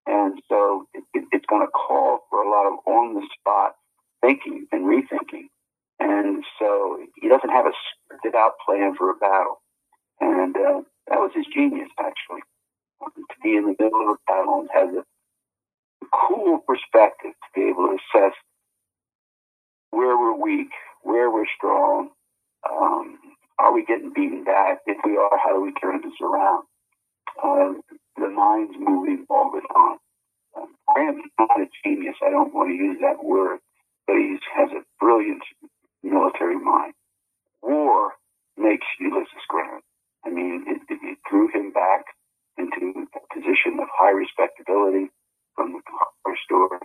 [0.06, 3.76] and so it, it, it's going to call for a lot of on-the-spot
[4.22, 5.48] thinking and rethinking.
[6.00, 9.62] And so he doesn't have a scripted out plan for a battle,
[10.20, 12.42] and uh, that was his genius, actually,
[13.16, 15.04] to be in the middle of a battle and have a
[16.14, 18.34] cool perspective to be able to assess
[19.92, 20.70] where we're weak,
[21.04, 22.10] where we're strong,
[22.70, 23.18] um,
[23.60, 24.80] are we getting beaten back?
[24.86, 26.64] If we are, how do we turn this around?
[27.42, 27.74] Uh,
[28.18, 29.98] the mind's moving all the time.
[30.58, 32.16] Um, Grant's not a genius.
[32.26, 33.60] I don't want to use that word,
[34.08, 35.44] but he has a brilliant
[36.04, 36.94] military mind.
[37.62, 38.12] War
[38.58, 39.84] makes Ulysses Grant.
[40.26, 42.06] I mean, it, it, it drew him back
[42.58, 45.12] into a position of high respectability
[45.56, 46.80] from the car store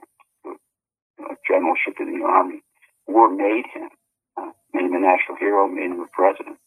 [0.45, 2.63] to a generalship in the army.
[3.07, 3.89] War made him,
[4.37, 6.59] uh, made him a national hero, made him a president.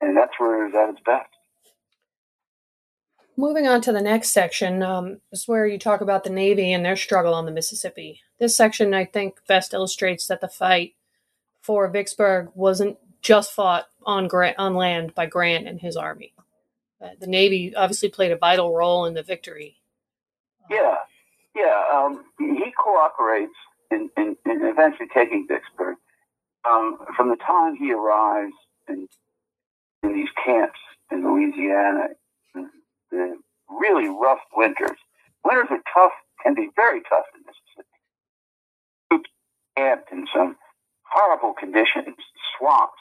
[0.00, 1.28] And that's where he was at its best.
[3.36, 6.84] Moving on to the next section um, is where you talk about the Navy and
[6.84, 8.20] their struggle on the Mississippi.
[8.38, 10.94] This section, I think, best illustrates that the fight
[11.62, 16.32] for Vicksburg wasn't just fought on on land by Grant and his army.
[17.00, 19.76] The Navy obviously played a vital role in the victory.
[20.68, 20.96] Yeah,
[21.56, 21.82] yeah.
[21.92, 23.54] Um, he cooperates
[23.90, 25.96] in, in, in, eventually taking Vicksburg.
[26.68, 28.52] Um, from the time he arrives
[28.88, 29.08] in,
[30.02, 30.78] in these camps
[31.10, 32.08] in Louisiana,
[33.10, 34.98] the really rough winters.
[35.44, 39.28] Winters are tough, can be very tough in Mississippi.
[39.76, 40.56] Camped in some
[41.02, 42.16] horrible conditions,
[42.58, 43.00] swamps,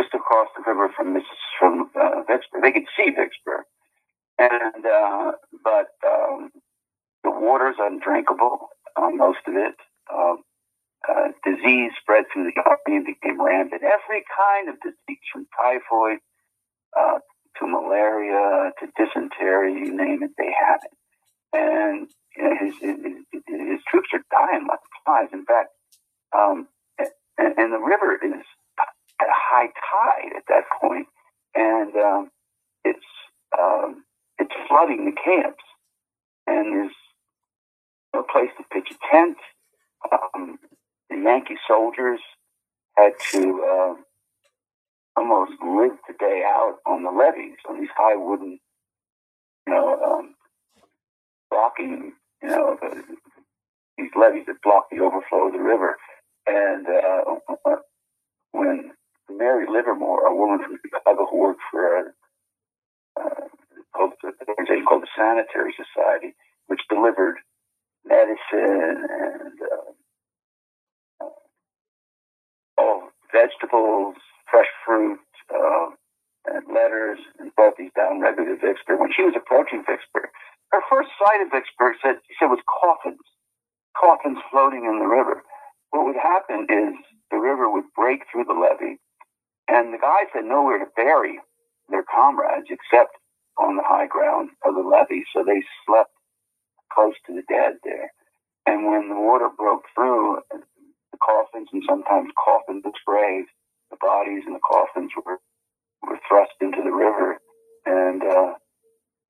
[0.00, 1.16] just across the river from
[1.58, 2.62] from uh, Vicksburg.
[2.62, 3.64] They could see Vicksburg,
[4.38, 5.32] and uh,
[5.64, 6.50] but um,
[7.24, 9.74] the water's undrinkable, uh, most of it.
[10.12, 10.42] Um,
[11.08, 13.82] uh, disease spread through the army and became rampant.
[13.82, 16.18] Every kind of disease, from typhoid
[16.96, 17.18] uh,
[17.58, 20.96] to malaria to dysentery, you name it, they have it.
[21.52, 25.28] And you know, his, his, his, troops are dying like flies.
[25.32, 25.70] In fact,
[26.36, 28.44] um, and, and the river is
[29.22, 31.06] at a high tide at that point,
[31.54, 32.30] and um,
[32.84, 33.06] it's
[33.58, 34.04] um,
[34.38, 35.62] it's flooding the camps,
[36.46, 36.96] and there's
[38.14, 39.36] no place to pitch a tent.
[40.10, 40.58] Um,
[41.08, 42.20] the Yankee soldiers
[42.96, 43.94] had to uh,
[45.16, 48.58] almost live the day out on the levees, on these high wooden,
[49.66, 50.34] you know, um,
[51.50, 53.02] blocking, you know, the,
[53.98, 55.96] these levees that block the overflow of the river.
[56.46, 57.76] And uh,
[58.52, 58.90] when
[59.30, 62.12] Mary Livermore, a woman from Chicago who worked for a,
[63.20, 63.48] uh,
[63.98, 66.34] an organization called the Sanitary Society,
[66.66, 67.36] which delivered
[68.04, 71.26] medicine and uh,
[72.78, 74.16] all vegetables,
[74.50, 75.20] fresh fruit,
[75.54, 75.86] uh,
[76.46, 79.00] and letters, and brought these down regularly to Vicksburg.
[79.00, 80.30] When she was approaching Vicksburg,
[80.72, 83.20] her first sight of Vicksburg said she said was coffins.
[83.96, 85.42] coffins floating in the river.
[85.90, 86.94] What would happen is
[87.30, 88.98] the river would break through the levee,
[89.68, 91.38] and the guys had nowhere to bury
[91.88, 93.16] their comrades except
[93.58, 96.10] on the high ground of the levee, so they slept
[96.92, 98.12] close to the dead there.
[98.66, 103.48] And when the water broke through, the coffins and sometimes coffins graves,
[103.90, 105.38] the bodies and the coffins were
[106.02, 107.38] were thrust into the river,
[107.86, 108.54] and uh,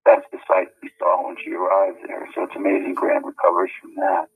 [0.07, 2.29] that's the sight we saw when she arrived there.
[2.35, 4.27] So it's amazing Grant recovers from that.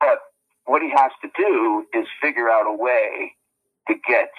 [0.00, 0.18] But
[0.66, 3.34] what he has to do is figure out a way
[3.88, 4.30] to get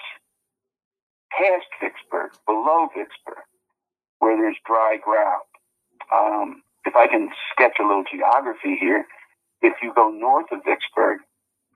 [1.30, 3.44] past Vicksburg, below Vicksburg,
[4.18, 5.46] where there's dry ground.
[6.12, 9.06] Um, if I can sketch a little geography here,
[9.62, 11.20] if you go north of Vicksburg,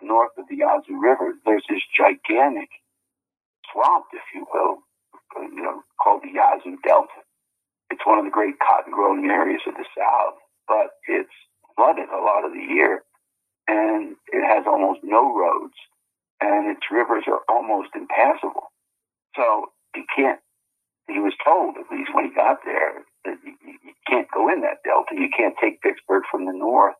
[0.03, 2.69] north of the Yazoo River, there's this gigantic
[3.73, 4.79] swamp, if you will,
[5.41, 7.21] you know, called the Yazoo Delta.
[7.91, 11.33] It's one of the great cotton growing areas of the South, but it's
[11.77, 13.03] flooded a lot of the year
[13.69, 15.75] and it has almost no roads
[16.41, 18.71] and its rivers are almost impassable.
[19.37, 20.41] So you can't,
[21.09, 24.61] he was told, at least when he got there, that you, you can't go in
[24.63, 25.15] that delta.
[25.15, 26.95] You can't take Vicksburg from the north.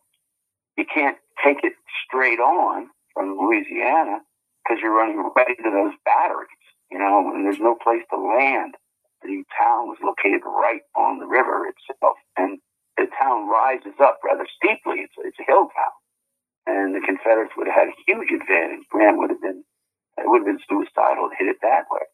[0.77, 1.73] You can't take it
[2.05, 4.19] straight on from Louisiana
[4.63, 6.49] because you're running right into those batteries,
[6.91, 8.75] you know, and there's no place to land.
[9.23, 12.59] The town was located right on the river itself, and
[12.97, 15.01] the town rises up rather steeply.
[15.01, 15.95] It's, it's a hill town,
[16.67, 18.85] and the Confederates would have had a huge advantage.
[18.91, 19.63] Grant would have been,
[20.17, 22.05] it would have been suicidal to hit it that way.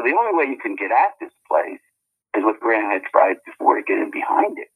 [0.00, 1.84] So the only way you can get at this place
[2.34, 4.68] is with Grant had tried before to get in behind it.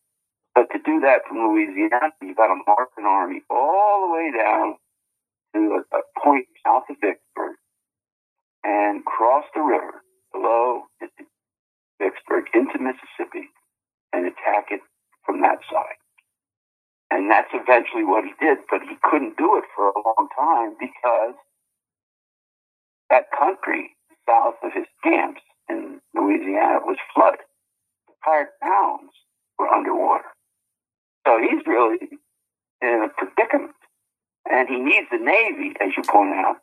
[0.54, 4.30] But to do that from Louisiana, you've got to march an army all the way
[4.36, 4.76] down
[5.54, 7.56] to a, a point south of Vicksburg
[8.64, 10.82] and cross the river below
[11.98, 13.48] Vicksburg into Mississippi
[14.12, 14.80] and attack it
[15.24, 15.96] from that side.
[17.10, 20.76] And that's eventually what he did, but he couldn't do it for a long time
[20.78, 21.34] because
[23.08, 23.93] that country
[24.28, 27.40] south of his camps in Louisiana was flooded.
[28.06, 29.10] The entire towns
[29.58, 30.24] were underwater.
[31.26, 31.98] So he's really
[32.82, 33.74] in a predicament.
[34.50, 36.56] And he needs the Navy, as you point out,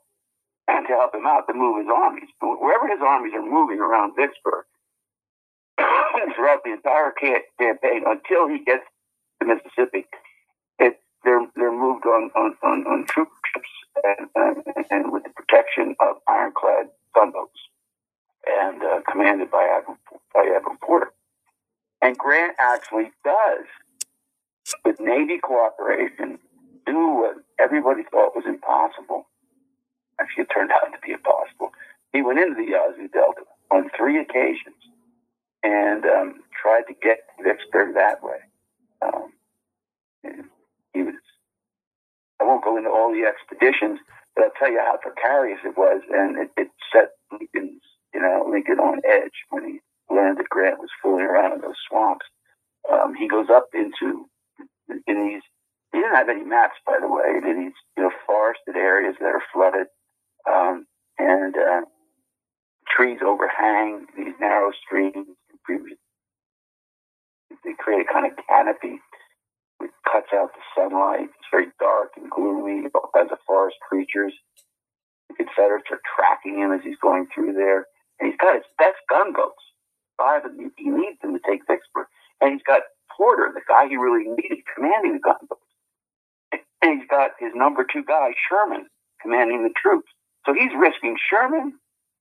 [0.67, 2.29] and to help him out to move his armies.
[2.39, 4.65] But Wherever his armies are moving around Vicksburg
[6.35, 8.85] throughout the entire campaign until he gets
[9.41, 10.05] to Mississippi,
[10.77, 13.69] it, they're, they're moved on, on, on, on troop ships
[14.03, 16.90] and, and, and, with the protection of ironclad
[19.11, 19.97] commanded by Admiral,
[20.33, 21.11] by Porter.
[22.01, 23.65] And Grant actually does
[24.85, 26.39] with Navy cooperation,
[26.85, 29.27] do what everybody thought was impossible.
[30.19, 31.71] Actually, it turned out to be impossible.
[32.13, 33.41] He went into the Yazoo Delta
[33.71, 34.75] on three occasions
[35.63, 38.37] and um, tried to get Vicksburg that way.
[39.01, 39.33] Um,
[40.93, 41.15] he was.
[42.39, 43.99] I won't go into all the expeditions,
[44.35, 47.81] but I'll tell you how precarious it was, and it, it set Lincoln's,
[48.13, 49.79] you know, Lincoln on edge when he
[50.11, 52.25] that Grant was fooling around in those swamps.
[52.91, 54.25] Um, he goes up into
[55.07, 55.41] in these,
[55.93, 59.27] he didn't have any maps, by the way, in these, you know, forested areas that
[59.27, 59.87] are flooded,
[60.49, 60.85] um,
[61.17, 61.81] and uh,
[62.89, 65.27] trees overhang these narrow streams.
[67.63, 68.99] They create a kind of canopy
[69.77, 71.29] which cuts out the sunlight.
[71.29, 72.87] It's very dark and gloomy.
[72.93, 74.33] All kinds of forest creatures.
[75.29, 77.85] The Confederates are tracking him as he's going through there,
[78.21, 79.65] and he's got his best gunboats.
[80.17, 80.71] Five of them.
[80.77, 82.05] He needs them to take Vicksburg,
[82.39, 82.83] and he's got
[83.17, 85.65] Porter, the guy he really needed, commanding the gunboats.
[86.81, 88.87] And he's got his number two guy, Sherman,
[89.21, 90.09] commanding the troops.
[90.45, 91.73] So he's risking Sherman,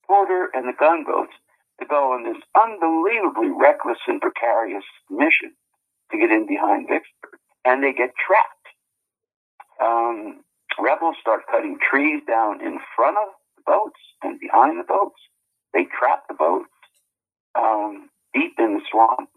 [0.06, 1.32] Porter, and the gunboats
[1.80, 5.52] to go on this unbelievably reckless and precarious mission
[6.10, 7.40] to get in behind Vicksburg.
[7.64, 8.68] And they get trapped.
[9.80, 10.40] Um,
[10.78, 15.20] rebels start cutting trees down in front of the boats and behind the boats.
[15.72, 16.68] They trap the boats
[17.54, 19.32] um, deep in the swamps.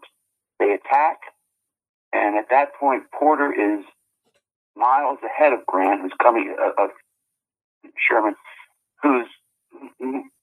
[0.58, 1.18] They attack
[2.14, 3.84] and at that point, Porter is
[4.76, 6.86] miles ahead of Grant, who's coming, uh,
[7.98, 8.36] Sherman,
[9.02, 9.26] who's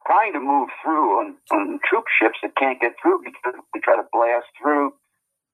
[0.06, 3.96] trying to move through on, on troop ships that can't get through because they try
[3.96, 4.94] to blast through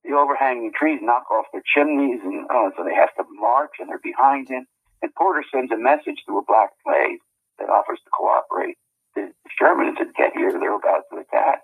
[0.04, 3.90] the overhanging trees, knock off their chimneys, and oh, so they have to march, and
[3.90, 4.66] they're behind him.
[5.04, 7.20] And Porter sends a message through a black flag
[7.60, 8.78] that offers to cooperate.
[9.18, 10.52] The Sherman said, "Get here!
[10.52, 11.62] They're about to attack."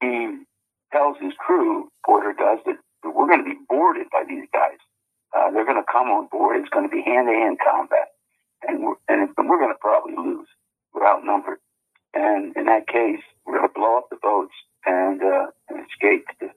[0.00, 0.44] He
[0.92, 4.78] tells his crew, Porter does, that we're going to be boarded by these guys.
[5.32, 6.60] Uh, they're going to come on board.
[6.60, 8.12] It's going to be hand to hand combat,
[8.68, 10.46] and we're, and we're going to probably lose.
[10.92, 11.58] We're outnumbered,
[12.12, 14.54] and in that case, we're going to blow up the boats
[14.86, 16.50] and, uh, and escape to,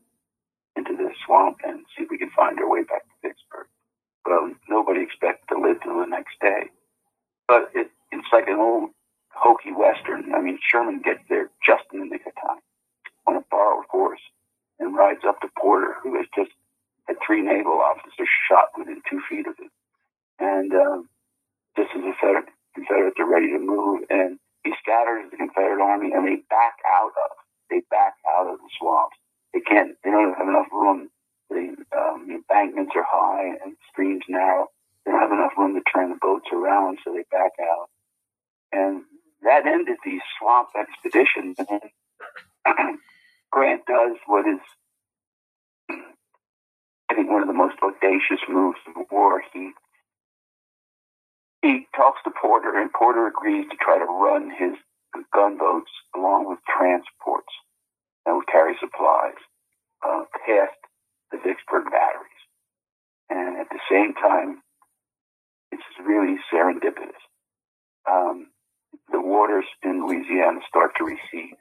[0.75, 3.67] into the swamp and see if we can find our way back to Vicksburg.
[4.25, 5.97] Well, nobody expected to live to
[8.27, 8.89] it's like an old
[9.33, 10.33] hokey western.
[10.33, 12.61] I mean, Sherman gets there just in the nick of time
[13.27, 14.21] on a borrowed horse
[14.79, 16.51] and rides up to Porter, who has just
[17.07, 19.69] had three naval officers shot within two feet of him.
[20.39, 21.09] And um,
[21.77, 26.11] just as the Confederate, Confederates are ready to move, and he scatters the Confederate army,
[26.13, 27.31] and they back out of
[27.71, 29.17] they back out of the swamps.
[29.53, 29.97] They can't.
[30.03, 31.09] They don't have enough room.
[31.49, 34.67] The um, embankments are high and streams narrow.
[35.05, 37.89] They don't have enough room to turn the boats around, so they back out.
[38.71, 39.03] And
[39.47, 41.55] that ended the swamp expedition.
[42.65, 42.99] And
[43.51, 44.59] Grant does what is,
[47.09, 49.41] I think, one of the most audacious moves of the war.
[49.53, 49.71] He
[51.63, 54.73] he talks to Porter, and Porter agrees to try to run his
[55.33, 57.49] gunboats along with transports
[58.25, 59.39] that would carry supplies
[60.05, 60.77] uh, past
[61.31, 62.43] the Vicksburg batteries.
[63.29, 64.61] And at the same time,
[65.71, 67.17] it's really serendipitous.
[68.09, 68.47] Um,
[69.11, 71.55] the waters in Louisiana start to recede.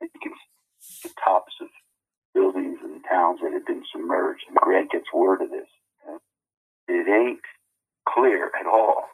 [0.00, 0.32] You can
[0.80, 1.68] see the tops of
[2.34, 4.44] buildings and towns that had been submerged.
[4.48, 5.68] And Grant gets word of this.
[6.88, 7.40] It ain't
[8.08, 9.04] clear at all,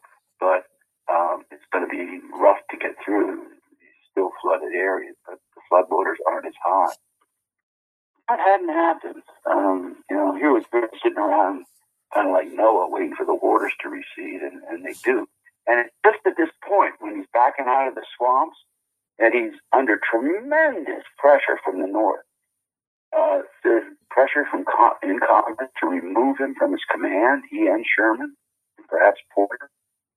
[0.40, 0.64] but
[1.10, 3.42] um, it's going to be rough to get through
[3.78, 6.94] these still flooded areas, but the flood waters aren't as high.
[8.28, 9.22] That hadn't happened.
[9.50, 11.64] Um, you know, here was Grant sitting around
[12.14, 15.28] kind of like Noah waiting for the waters to recede, and, and they do.
[15.70, 18.58] And it's just at this point when he's backing out of the swamps
[19.22, 22.26] that he's under tremendous pressure from the north.
[23.14, 24.66] Uh, there's pressure from
[25.02, 28.34] in Congress to remove him from his command, he and Sherman,
[28.78, 29.70] and perhaps Porter.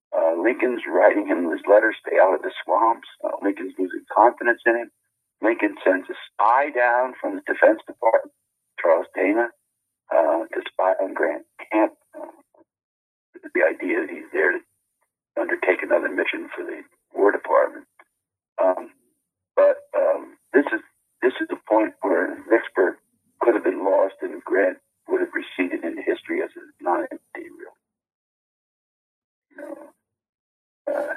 [0.10, 3.08] Uh, Lincoln's writing him his letters, stay out of the swamps.
[3.24, 4.92] Uh, Lincoln's losing confidence in him.
[5.42, 8.34] Lincoln sends a spy down from the Defense Department,
[8.82, 9.50] Charles Dana,
[10.10, 11.94] uh, to spy on Grant Camp.
[12.18, 12.34] Uh,
[13.54, 14.60] the idea that he's there to
[15.40, 16.82] undertake another mission for the
[17.14, 17.86] War Department.
[18.62, 18.90] Um,
[19.56, 20.82] but um, this is
[21.22, 22.96] this is the point where Vicksburg
[23.40, 24.78] could have been lost and Grant
[25.08, 27.80] would have receded into history as a non-entity, really.
[29.52, 29.78] You know,
[30.94, 31.14] uh,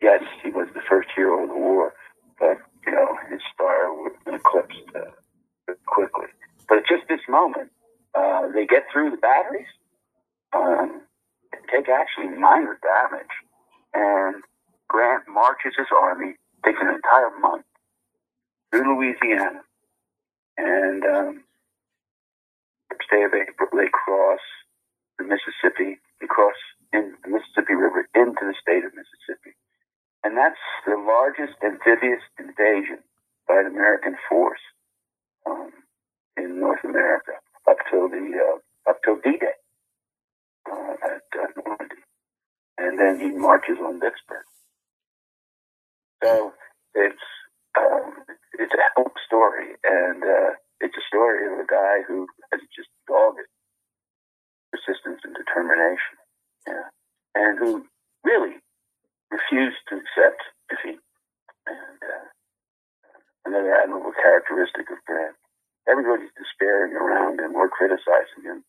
[0.00, 1.94] yes, he was the first hero of the war,
[2.38, 6.26] but you know his star would have been eclipsed uh, quickly.
[6.68, 7.70] But at just this moment,
[8.14, 9.66] uh, they get through the batteries.
[10.52, 11.02] Um,
[11.70, 13.34] take actually minor damage.
[13.94, 14.42] And
[14.88, 16.34] Grant marches his army,
[16.64, 17.64] takes an entire month
[18.70, 19.62] through Louisiana,
[20.56, 21.44] and um,
[22.90, 24.40] first day of April they cross
[25.18, 26.54] the Mississippi, they cross
[26.92, 29.56] in the Mississippi River into the state of Mississippi,
[30.24, 32.98] and that's the largest amphibious invasion
[33.48, 34.62] by an American force
[35.46, 35.72] um,
[36.36, 37.32] in North America
[37.68, 39.58] up till the uh, up till D-Day
[40.70, 42.02] uh, at uh, Normandy,
[42.78, 44.48] and then he marches on Vicksburg.
[46.24, 46.52] So
[46.94, 47.26] it's
[47.78, 48.24] um,
[48.58, 50.50] it's a hope story, and uh,
[50.80, 53.46] it's a story of a guy who has just dogged
[54.72, 56.16] persistence and determination,
[56.66, 56.88] yeah,
[57.34, 57.84] and who
[58.24, 58.56] really
[59.30, 61.00] refused to accept defeat.
[61.68, 62.26] And uh,
[63.44, 65.36] another admirable characteristic of Grant.
[65.88, 68.64] Everybody's despairing around him or criticizing him,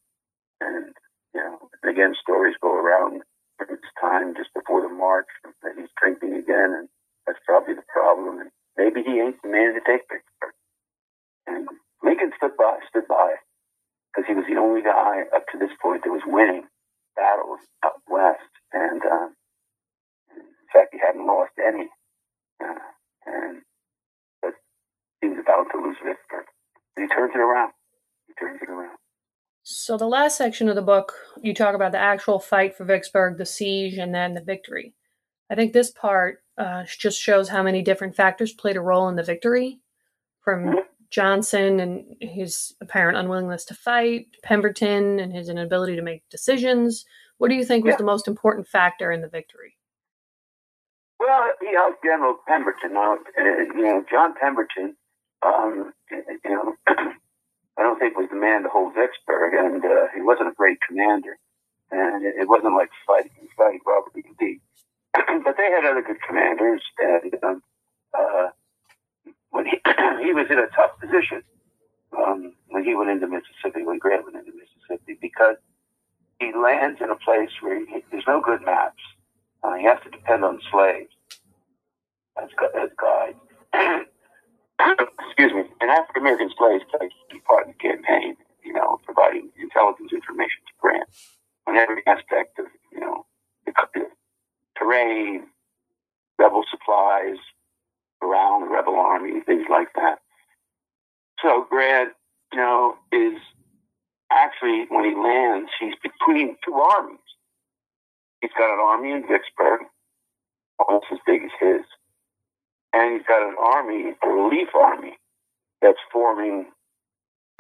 [0.60, 0.94] and
[1.34, 3.24] you know, again, stories go around
[3.70, 5.28] it's time just before the march
[5.62, 6.90] that he's drinking again, and
[7.28, 8.40] that's probably the problem.
[8.40, 10.56] And maybe he ain't the man to take Vicksburg.
[11.46, 11.68] And
[12.04, 13.38] Lincoln stood by, stood by,
[14.10, 16.66] because he was the only guy up to this point that was winning
[17.16, 19.30] battles up west, and uh,
[20.36, 21.90] in fact, he hadn't lost any.
[22.64, 22.88] Uh,
[23.26, 23.62] and
[24.42, 24.54] but
[25.22, 26.46] he was about to lose Vicksburg,
[26.96, 27.74] and he turns it around.
[28.28, 28.98] He turns it around.
[29.64, 33.38] So, the last section of the book, you talk about the actual fight for Vicksburg,
[33.38, 34.94] the siege, and then the victory.
[35.50, 39.18] I think this part uh, just shows how many different factors played a role in
[39.18, 39.82] the victory
[40.40, 40.76] from
[41.10, 47.04] Johnston and his apparent unwillingness to fight, Pemberton and his inability to make decisions.
[47.38, 47.98] What do you think was Yeah.
[47.98, 49.76] the most important factor in the victory?
[51.20, 52.96] Well, you know, General Pemberton.
[52.96, 54.96] Uh, you know, John Pemberton.
[55.46, 56.76] Um, you know,
[57.78, 60.80] I don't think was the man to hold Vicksburg, and uh, he wasn't a great
[60.88, 61.38] commander,
[61.92, 64.24] and it, it wasn't like fighting fighting Robert E.
[64.40, 64.60] Lee.
[65.14, 67.64] but they had other good commanders, and um,
[68.18, 68.48] uh,
[69.50, 69.78] when he
[70.24, 71.44] he was in a tough position
[72.18, 75.56] um, when he went into Mississippi, when Grant went into Mississippi, because
[76.40, 79.02] he lands in a place where he, there's no good maps.
[79.64, 81.14] Uh, he has to depend on slaves
[82.42, 83.38] as, as guides.
[85.28, 85.64] Excuse me.
[85.80, 88.36] And African American slaves played a key part in the campaign,
[88.82, 91.10] know, providing intelligence information to Grant
[91.68, 93.26] on every aspect of, you know,
[93.66, 94.08] the, the
[94.76, 95.48] grain,
[96.38, 97.38] rebel supplies
[98.22, 100.20] around the rebel army, things like that.
[101.42, 102.14] So Grant,
[102.54, 103.40] you know, is
[104.32, 107.18] actually when he lands, he's between two armies.
[108.42, 109.82] He's got an army in Vicksburg,
[110.80, 111.82] almost as big as his,
[112.94, 115.18] and he's got an army, a relief army,
[115.82, 116.68] that's forming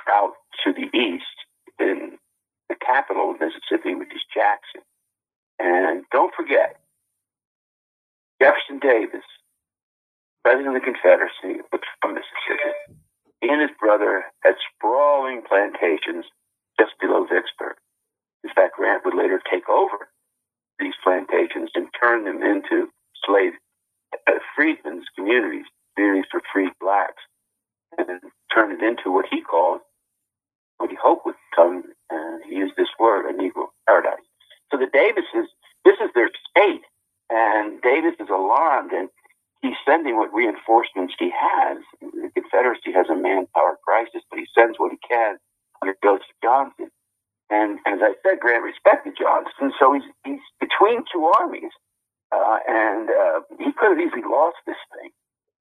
[0.09, 0.33] out
[0.63, 1.37] to the east
[1.79, 2.17] in
[2.69, 4.81] the capital of Mississippi, which is Jackson.
[5.59, 6.79] And don't forget,
[8.41, 9.25] Jefferson Davis,
[10.43, 12.97] President of the Confederacy, was from Mississippi.
[13.41, 16.25] He and his brother had sprawling plantations
[16.79, 17.75] just below Vicksburg.
[18.43, 20.09] In fact, Grant would later take over
[20.79, 22.89] these plantations and turn them into
[23.25, 23.53] slave
[24.27, 27.21] uh, freedmen's communities, communities for freed blacks,
[27.97, 28.19] and
[28.53, 29.81] turn it into what he called,
[30.81, 34.25] what he hoped would come, and he used this word, a Negro paradise.
[34.71, 35.49] So the Davises,
[35.85, 36.83] this is their state,
[37.31, 39.09] and Davis is alarmed, and
[39.63, 41.79] he's sending what reinforcements he has.
[42.01, 45.37] The Confederacy has a manpower crisis, but he sends what he can
[45.83, 46.91] under Joseph Johnston.
[47.51, 51.71] And as I said, Grant respected Johnston, so he's, he's between two armies.
[52.31, 55.11] Uh, and uh, he could have easily lost this thing,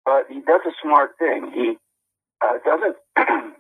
[0.06, 1.52] but he does a smart thing.
[1.54, 1.78] He
[2.44, 2.96] uh, doesn't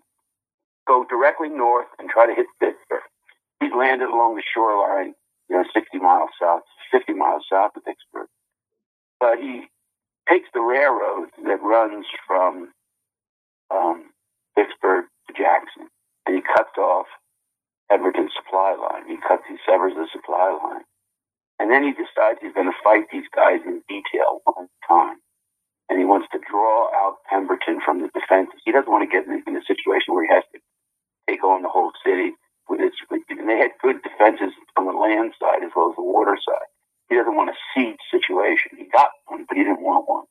[0.87, 3.01] go directly north and try to hit Vicksburg.
[3.59, 5.13] He's landed along the shoreline,
[5.49, 8.27] you know, 60 miles south, 50 miles south of Vicksburg.
[9.19, 9.67] But he
[10.29, 12.69] takes the railroad that runs from
[13.71, 14.11] um,
[14.55, 15.87] Vicksburg to Jackson,
[16.25, 17.07] and he cuts off
[17.89, 19.07] Pemberton's supply line.
[19.07, 20.83] He cuts, he severs the supply line.
[21.59, 25.17] And then he decides he's going to fight these guys in detail one time.
[25.87, 28.59] And he wants to draw out Pemberton from the defenses.
[28.65, 30.59] He doesn't want to get in a situation where he has to
[31.29, 32.33] take on the whole city
[32.69, 36.03] with its, and they had good defenses on the land side as well as the
[36.03, 36.69] water side.
[37.09, 38.77] He doesn't want a siege situation.
[38.77, 40.25] He got one, but he didn't want one.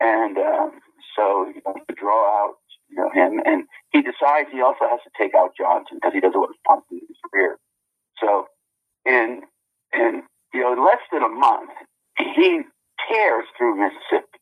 [0.00, 0.70] And um,
[1.16, 2.54] so he wants to draw out
[2.88, 3.40] you know, him.
[3.44, 6.62] And he decides he also has to take out Johnston because he doesn't want to
[6.66, 7.58] pump in his rear.
[8.20, 8.46] So
[9.04, 9.42] in
[9.92, 10.22] in
[10.54, 11.70] you know less than a month,
[12.16, 12.62] he
[13.08, 14.38] tears through Mississippi.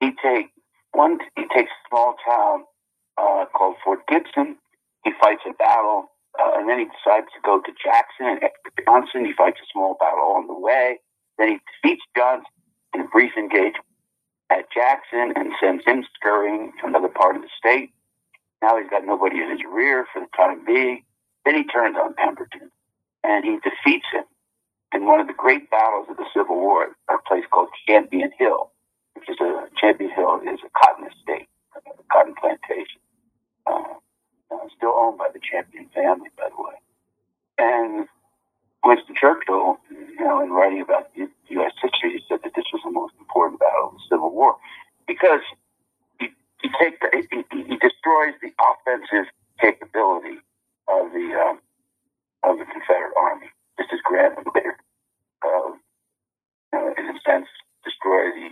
[0.00, 0.50] He takes
[0.92, 1.18] one.
[1.36, 2.64] He takes a small town
[3.16, 4.56] uh, called Port Gibson.
[5.08, 8.52] He fights a battle uh, and then he decides to go to Jackson and
[8.84, 9.24] Johnston.
[9.24, 11.00] He fights a small battle on the way.
[11.38, 12.52] Then he defeats Johnston
[12.92, 13.88] in a brief engagement
[14.50, 17.90] at Jackson and sends him scurrying to another part of the state.
[18.60, 21.04] Now he's got nobody in his rear for the time being.
[21.46, 22.70] Then he turns on Pemberton
[23.24, 24.24] and he defeats him
[24.92, 28.30] in one of the great battles of the Civil War, at a place called Champion
[28.38, 28.72] Hill,
[29.14, 31.80] which is a Champion Hill is a cotton estate, a
[32.12, 33.00] cotton plantation.
[33.66, 33.96] Uh,
[34.50, 36.76] uh, still owned by the Champion family, by the way.
[37.58, 38.08] And
[38.84, 41.72] Winston Churchill, you know, in writing about the U.S.
[41.82, 44.56] history, he said that this was the most important battle of the Civil War
[45.06, 45.40] because
[46.20, 46.28] he,
[46.62, 49.26] he, take the, he, he destroys the offensive
[49.60, 50.38] capability
[50.88, 51.58] of the um,
[52.44, 53.48] of the Confederate Army.
[53.76, 54.76] This is Grant later,
[55.44, 55.72] uh,
[56.72, 57.46] you know, in a sense,
[57.84, 58.50] destroy the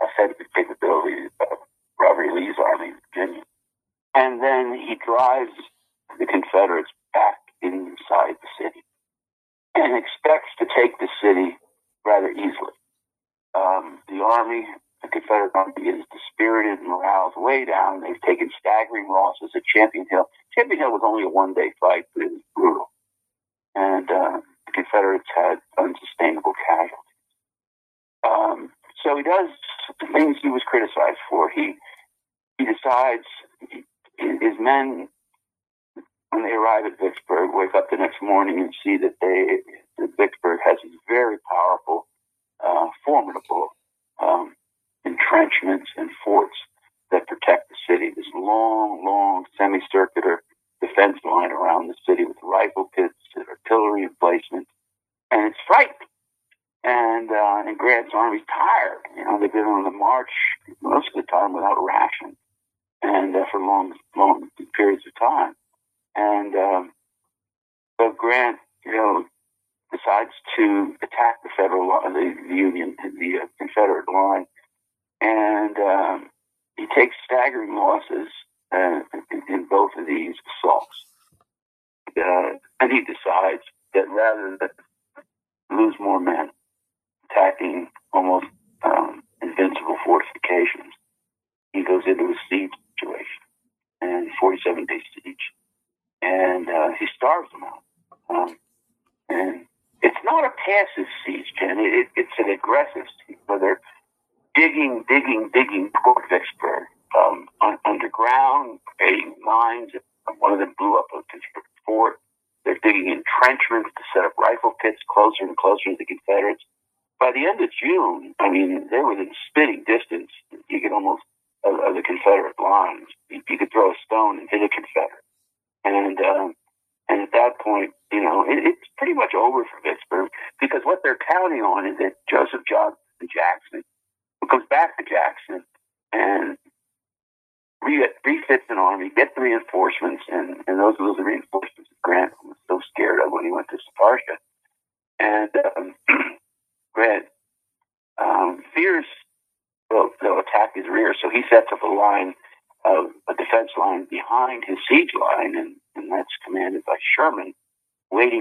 [0.00, 1.58] offensive capability of
[2.00, 3.42] Robert Lee's army in Virginia.
[4.16, 5.52] And then he drives
[6.18, 8.82] the Confederates back inside the city
[9.76, 11.56] and expects to take the city
[12.06, 12.76] rather easily.
[13.54, 14.64] Um, the army,
[15.02, 18.02] the Confederate army, is dispirited, and morale's way down.
[18.02, 20.26] They've taken staggering losses at Champion Hill.
[20.56, 22.04] Champion Hill was only a one day fight,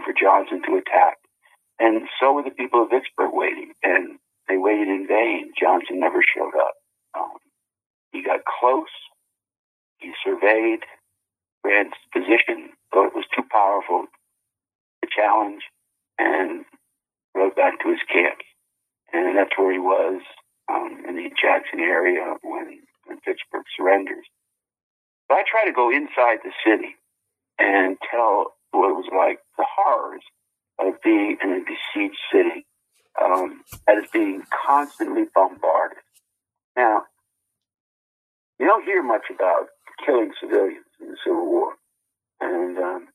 [0.06, 1.18] for Johnston to attack.
[1.80, 5.51] And so were the people of Vicksburg waiting, and they waited in vain.
[5.60, 6.74] Johnston never showed up.
[7.18, 7.38] Um,
[8.12, 8.93] he got close.
[9.97, 10.82] He surveyed
[11.64, 14.06] Grant's position, thought it was too powerful
[15.01, 15.64] to challenge,
[16.20, 16.64] and
[17.36, 18.38] rode back to his camp.
[19.12, 20.22] And that's where he was
[20.72, 24.26] um, in the Jackson area when, when Vicksburg surrenders.
[25.28, 26.95] But I try to go inside the city
[27.60, 30.24] and tell what it was like, the horrors
[30.80, 32.66] of being in a besieged city
[33.22, 35.97] um, that is being constantly bombarded.
[36.76, 37.03] Now,
[38.59, 39.68] you don't hear much about
[40.05, 41.74] killing civilians in the Civil War.
[42.41, 43.07] And um,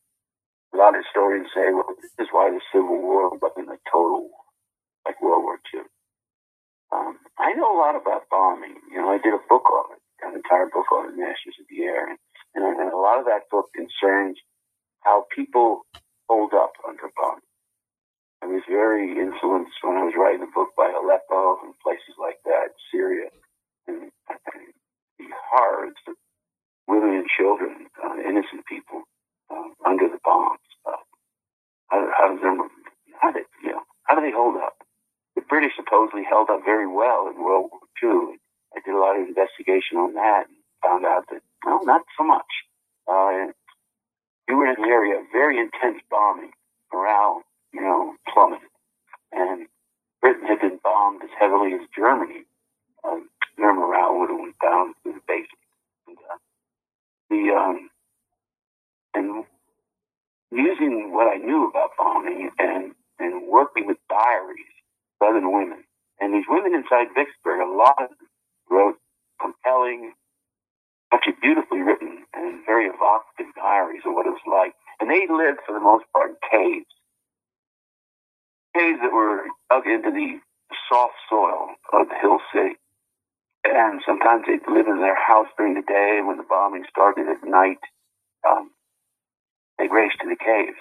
[0.72, 4.28] a lot of historians say, well, this is why the Civil War wasn't a total
[4.28, 4.44] war
[5.05, 5.80] like World War II.
[6.92, 8.76] Um, I know a lot about bombing.
[8.90, 11.66] You know, I did a book on it, an entire book on it, Masters of
[11.68, 12.09] the Air.
[12.09, 12.18] And,
[12.64, 14.38] and a lot of that book concerns
[15.03, 15.82] how people
[16.28, 17.40] hold up under bombing.
[18.42, 22.38] I was very influenced when I was writing the book by Aleppo and places like
[22.46, 23.28] that, Syria,
[23.88, 24.64] and, and
[25.18, 26.14] the horrors of
[26.88, 29.03] women and children, uh, innocent people
[29.51, 30.61] uh, under the bombs.
[30.86, 31.03] Uh,
[31.88, 32.68] how, how them,
[33.20, 34.74] how did, you know, how do they hold up?
[35.36, 38.36] The British supposedly held up very well in World War II.
[38.76, 42.24] I did a lot of investigation on that and found out that, well, not so
[42.24, 42.51] much.
[43.09, 43.53] Uh,
[44.51, 46.51] we were in an area of very intense bombing,
[46.92, 47.42] morale
[47.72, 48.68] you know, plummeted.
[49.32, 49.66] And
[50.20, 52.42] Britain had been bombed as heavily as Germany.
[53.05, 55.55] Um, their morale would have went down to the basics.
[56.09, 56.36] And, uh,
[57.30, 57.90] the um,
[59.14, 59.44] and
[60.51, 64.66] using what I knew about bombing and and working with diaries
[65.20, 65.84] of other women,
[66.20, 68.28] and these women inside Vicksburg, a lot of them
[68.70, 68.96] wrote
[69.40, 70.12] compelling,
[71.12, 74.74] actually beautifully written and very evocative diaries of what it was like.
[75.00, 76.90] And they lived for the most part in caves
[78.74, 80.38] caves that were dug into the
[80.88, 82.76] soft soil of the hill city.
[83.64, 86.20] And sometimes they'd live in their house during the day.
[86.24, 87.82] When the bombing started at night,
[88.48, 88.70] um,
[89.78, 90.78] they'd race to the caves.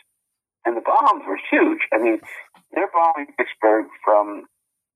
[0.65, 1.81] And the bombs were huge.
[1.91, 2.19] I mean,
[2.71, 4.45] they're bombing Vicksburg from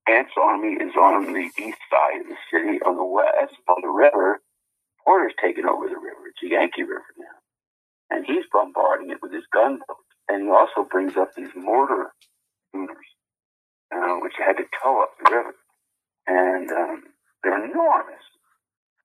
[0.06, 2.80] Grant's army is on the east side of the city.
[2.86, 4.42] On the west, on the river,
[5.04, 6.28] Porter's taken over the river.
[6.30, 7.38] It's a Yankee River now.
[8.10, 10.10] And he's bombarding it with his gunboats.
[10.30, 12.12] And he also brings up these mortar
[12.70, 13.10] schooners,
[13.94, 15.56] uh, which had to tow up the river.
[16.28, 17.04] And um,
[17.44, 18.24] they're enormous.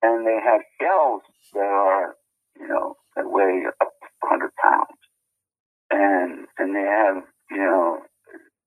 [0.03, 1.23] And they have shells
[1.55, 2.15] that are,
[2.61, 4.99] you know, that weigh up to 100 pounds.
[5.91, 8.03] And, and they have, you know,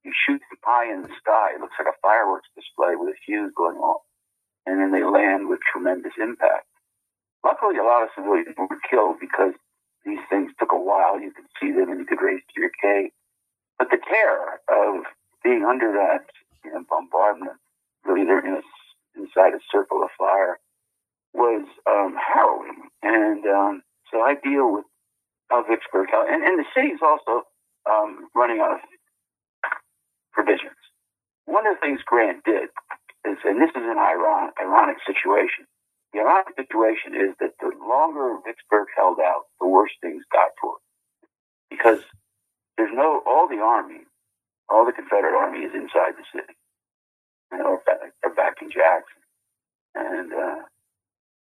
[0.03, 1.53] you shoot them high in the sky.
[1.55, 4.01] It looks like a fireworks display with a fuse going off.
[4.65, 6.65] And then they land with tremendous impact.
[7.61, 9.53] Luckily, a lot of civilians were killed because
[10.05, 11.19] these things took a while.
[11.19, 13.11] You could see them and you could raise to your cave.
[13.77, 15.05] But the terror of
[15.43, 16.25] being under that
[16.65, 17.57] you know, bombardment,
[18.03, 20.57] really they're in a, inside a circle of fire,
[21.33, 22.89] was um, harrowing.
[23.03, 24.85] And um, so I deal with
[25.49, 27.43] how Vicksburg, and, and the city's also
[27.89, 28.79] um, running out of
[30.33, 30.77] provisions.
[31.45, 32.69] One of the things Grant did
[33.25, 35.65] is, and this is an ironic, ironic situation.
[36.13, 37.50] The ironic situation is that
[37.91, 40.83] longer Vicksburg held out, the worse things got for it.
[41.75, 42.01] Because
[42.77, 44.07] there's no, all the army,
[44.71, 46.55] all the Confederate army is inside the city.
[47.51, 47.79] You know,
[48.23, 49.21] they're back in Jackson.
[49.95, 50.61] And, uh,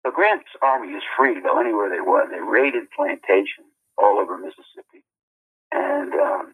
[0.05, 2.29] so Grant's army is free to go anywhere they want.
[2.29, 5.01] They raided plantations all over Mississippi.
[5.73, 6.45] And, um,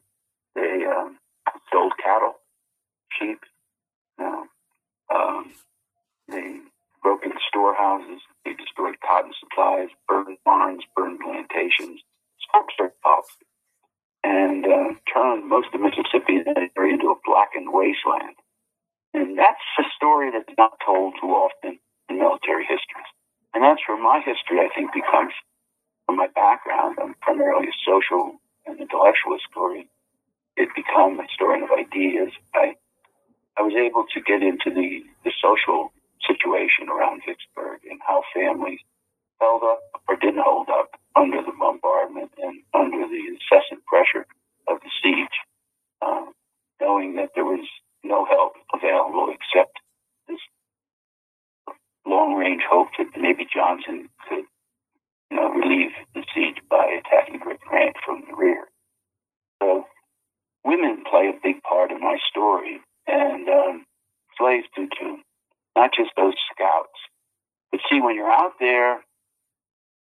[0.55, 1.17] they, um,
[1.67, 2.35] stole cattle,
[3.19, 3.39] sheep,
[4.19, 4.43] you know,
[5.13, 5.51] um,
[6.29, 6.59] they
[7.03, 11.99] broke into storehouses, they destroyed cotton supplies, burned barns, burned plantations,
[12.47, 13.45] smoked their policy.
[14.23, 16.43] and uh, turned most of Mississippi
[16.77, 18.35] area into a blackened wasteland.
[19.13, 21.79] And that's a story that's not told too often
[22.09, 23.05] in military history.
[23.53, 25.33] And that's where my history, I think, becomes,
[26.05, 29.87] from my background, I'm primarily a social and intellectual story.
[30.55, 32.31] It become a story of ideas.
[32.53, 32.75] I,
[33.57, 35.91] I was able to get into the, the social
[36.27, 38.79] situation around Vicksburg and how families
[39.41, 44.25] held up or didn't hold up under the bombardment and under the incessant pressure
[44.69, 45.35] of the siege,
[46.01, 46.25] uh,
[46.79, 47.65] knowing that there was
[48.03, 49.79] no help available except
[50.27, 50.37] this
[52.05, 54.45] long range hope that maybe Johnston could
[55.31, 58.65] you know, relieve the siege by attacking Grant from the rear.
[59.61, 59.85] So
[60.63, 63.85] women play a big part in my story, and um,
[64.37, 65.17] slaves do too,
[65.75, 66.89] not just those scouts.
[67.71, 69.01] But see, when you're out there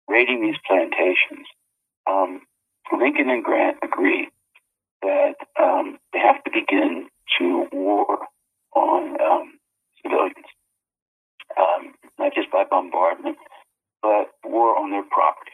[0.09, 1.47] raiding these plantations,
[2.07, 2.43] um,
[2.97, 4.28] Lincoln and Grant agree
[5.03, 7.09] that um, they have to begin
[7.39, 8.26] to war
[8.74, 9.53] on um,
[10.03, 10.47] civilians,
[11.59, 13.37] um, not just by bombardment,
[14.03, 15.53] but war on their property,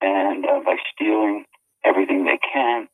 [0.00, 1.44] and uh, by stealing
[1.84, 2.88] everything they can,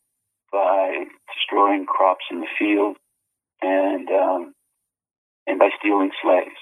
[0.51, 1.05] by
[1.35, 2.97] destroying crops in the field,
[3.61, 4.55] and um,
[5.47, 6.57] and by stealing slaves,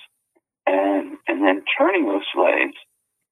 [1.45, 2.73] and then turning those slaves,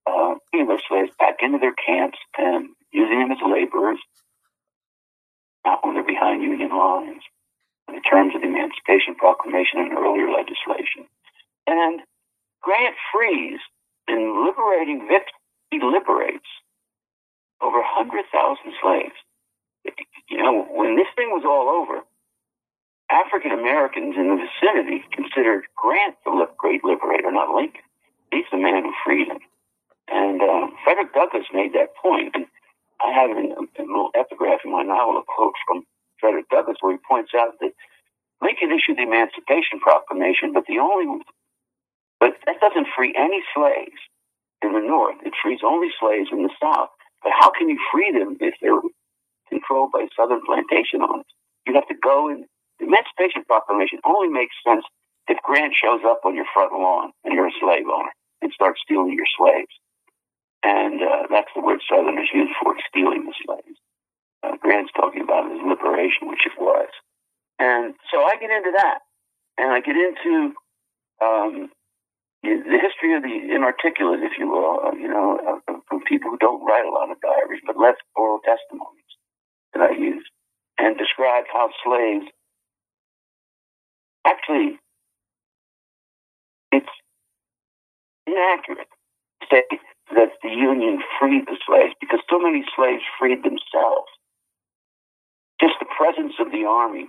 [0.06, 3.98] uh, bringing those slaves back into their camps and using them as laborers,
[5.64, 7.22] not when they're behind Union lines,
[7.88, 11.08] in the terms of the Emancipation Proclamation and earlier legislation.
[11.66, 12.00] And
[12.60, 13.60] Grant frees,
[14.08, 15.24] in liberating Vic,
[15.70, 16.46] he liberates
[17.62, 18.28] over 100,000
[18.82, 19.16] slaves.
[20.28, 22.02] You know, when this thing was all over,
[23.10, 27.82] African Americans in the vicinity considered Grant the great liberator, not Lincoln.
[28.33, 29.45] He's the man who freed them.
[30.09, 32.33] And um, Frederick Douglass made that point.
[32.35, 32.47] And
[33.05, 35.85] I have in a, a little epigraph in my novel a quote from
[36.18, 37.72] Frederick Douglass where he points out that
[38.41, 41.22] Lincoln issued the Emancipation Proclamation, but the only
[42.18, 43.99] but that doesn't free any slaves
[44.62, 45.16] in the North.
[45.26, 46.89] It frees only slaves in the South.
[47.22, 48.80] But how can you free them if they're
[49.49, 51.26] controlled by Southern plantation owners?
[51.66, 52.35] You have to go
[52.80, 54.85] the Emancipation Proclamation only makes sense
[55.28, 58.11] if Grant shows up on your front lawn and you're a slave owner
[58.43, 59.72] and start stealing your slaves.
[60.62, 63.78] And uh, that's the word Southerners use for stealing the slaves.
[64.43, 66.88] Uh, Grant's talking about his liberation, which it was.
[67.59, 68.99] And so I get into that.
[69.59, 70.55] And I get into
[71.22, 71.70] um,
[72.43, 75.38] the history of the inarticulate, if you will, uh, you know,
[75.68, 79.12] uh, from people who don't write a lot of diaries, but left oral testimonies
[79.74, 80.24] that I use,
[80.78, 82.26] and describe how slaves
[84.26, 84.78] actually,
[86.72, 86.86] it's
[88.27, 88.89] inaccurate
[89.41, 89.62] to say
[90.14, 94.11] that the Union freed the slaves because so many slaves freed themselves.
[95.61, 97.09] Just the presence of the army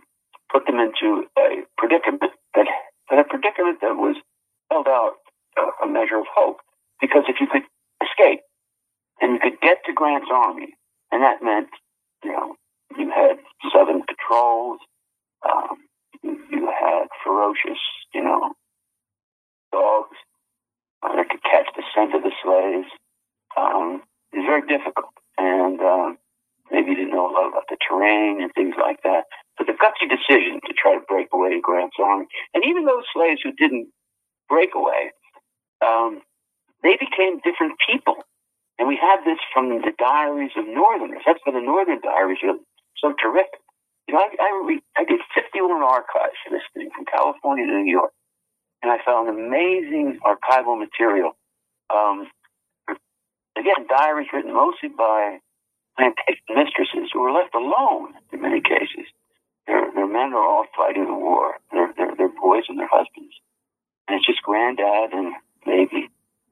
[0.51, 2.21] put them into a predicament
[2.55, 2.67] that,
[3.09, 4.15] that a predicament that was
[4.69, 5.13] held out
[5.57, 6.57] a, a measure of hope.
[7.01, 7.63] Because if you could
[8.01, 8.41] escape
[9.19, 10.75] and you could get to Grant's army,
[11.11, 11.69] and that meant,
[12.23, 12.55] you know,
[12.97, 13.37] you had
[13.73, 14.79] Southern patrols,
[15.43, 15.77] um,
[16.23, 17.81] you had ferocious,
[18.13, 18.53] you know,
[19.71, 20.15] dogs
[21.15, 22.87] that could catch the scent of the slaves.
[23.57, 24.01] Um,
[24.31, 25.13] it was very difficult.
[25.37, 26.17] And um,
[26.71, 29.25] maybe you didn't know a lot about the terrain and things like that.
[29.57, 33.03] But the gutsy decision to try to break away to Grant's army, and even those
[33.13, 33.87] slaves who didn't
[34.49, 35.11] break away,
[35.85, 36.21] um,
[36.81, 38.15] they became different people.
[38.79, 41.21] And we have this from the diaries of Northerners.
[41.25, 42.57] That's why the Northern diaries are
[42.97, 43.61] so terrific.
[44.07, 47.71] You know, I, I, re- I did 51 archives for this thing from California to
[47.71, 48.11] New York,
[48.83, 51.31] and I found amazing archival material.
[51.89, 52.27] Um,
[53.57, 55.39] again, diaries written mostly by
[55.95, 59.07] plantation mistresses who were left alone in many cases.
[59.65, 63.33] Their, their men are all fighting the war, their, their, their boys and their husbands.
[64.07, 65.33] And it's just granddad and
[65.65, 66.09] maybe,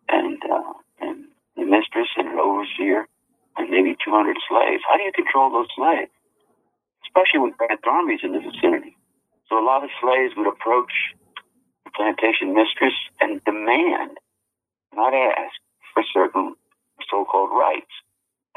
[0.08, 1.26] and, uh, and
[1.58, 3.10] the mistress and an overseer,
[3.58, 4.84] and maybe 200 slaves.
[4.88, 6.12] How do you control those slaves?
[7.04, 8.96] Especially with Grant's armies in the vicinity.
[9.50, 10.94] So a lot of slaves would approach
[11.96, 14.18] plantation mistress and demand,
[14.94, 15.56] not ask,
[15.94, 16.56] for certain
[17.10, 17.92] so-called rights.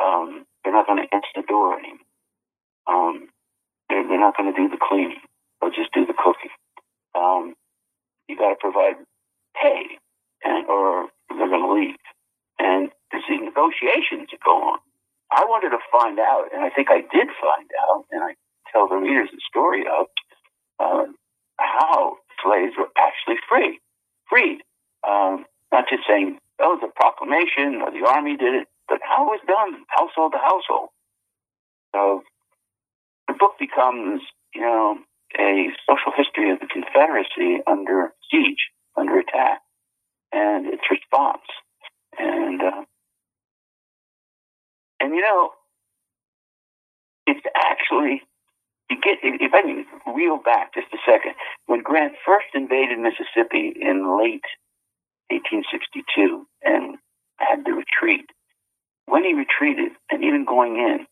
[0.02, 1.98] Um, they're not going to answer the door anymore.
[2.86, 3.28] Um,
[3.88, 5.22] they're, they're not going to do the cleaning.
[5.60, 6.50] They'll just do the cooking.
[7.14, 7.54] Um,
[8.28, 8.96] you got to provide
[9.60, 9.98] pay
[10.44, 11.96] and or they're going to leave.
[12.58, 14.78] And there's these negotiations that go on.
[15.32, 18.34] I wanted to find out, and I think I did find out, and I
[18.70, 20.06] tell the readers the story of
[20.78, 21.16] um,
[21.58, 23.80] how slaves were actually free,
[24.28, 24.60] freed.
[25.06, 29.40] Um, not just saying, oh, the proclamation or the army did it, but how it
[29.40, 30.90] was done, household to household.
[31.94, 32.22] So
[33.28, 34.20] the book becomes,
[34.54, 34.98] you know,
[35.38, 39.60] a social history of the Confederacy under siege, under attack,
[40.32, 41.42] and its response.
[42.18, 42.84] And uh,
[45.00, 45.50] and you know,
[47.26, 48.22] it's actually
[48.94, 51.34] get if I can reel back just a second.
[51.66, 54.44] When Grant first invaded Mississippi in late
[55.30, 56.98] 1862 and
[57.38, 58.26] had to retreat,
[59.06, 61.06] when he retreated and even going in,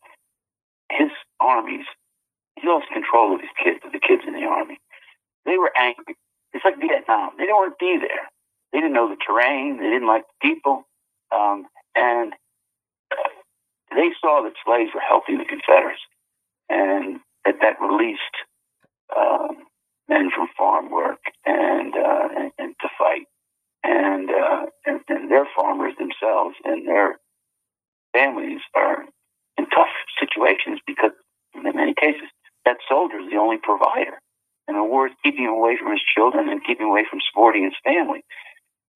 [0.91, 1.85] his armies
[2.59, 4.79] he lost control of his kids, of the kids in the army.
[5.45, 6.15] They were angry.
[6.53, 7.31] It's like Vietnam.
[7.37, 8.29] They didn't want to be there.
[8.71, 9.77] They didn't know the terrain.
[9.77, 10.85] They didn't like the people.
[11.31, 11.65] Um,
[11.95, 12.33] and
[13.91, 16.01] they saw that slaves were helping the Confederates.
[16.69, 18.21] And that, that released
[19.15, 19.57] um,
[20.07, 23.27] men from farm work and, uh, and, and to fight.
[23.83, 27.19] And, uh, and, and their farmers themselves and their
[28.13, 29.03] families are
[29.57, 31.11] in tough situations because
[31.53, 32.29] in many cases
[32.65, 34.19] that soldier is the only provider.
[34.67, 37.65] And the war is keeping him away from his children and keeping away from supporting
[37.65, 38.23] his family.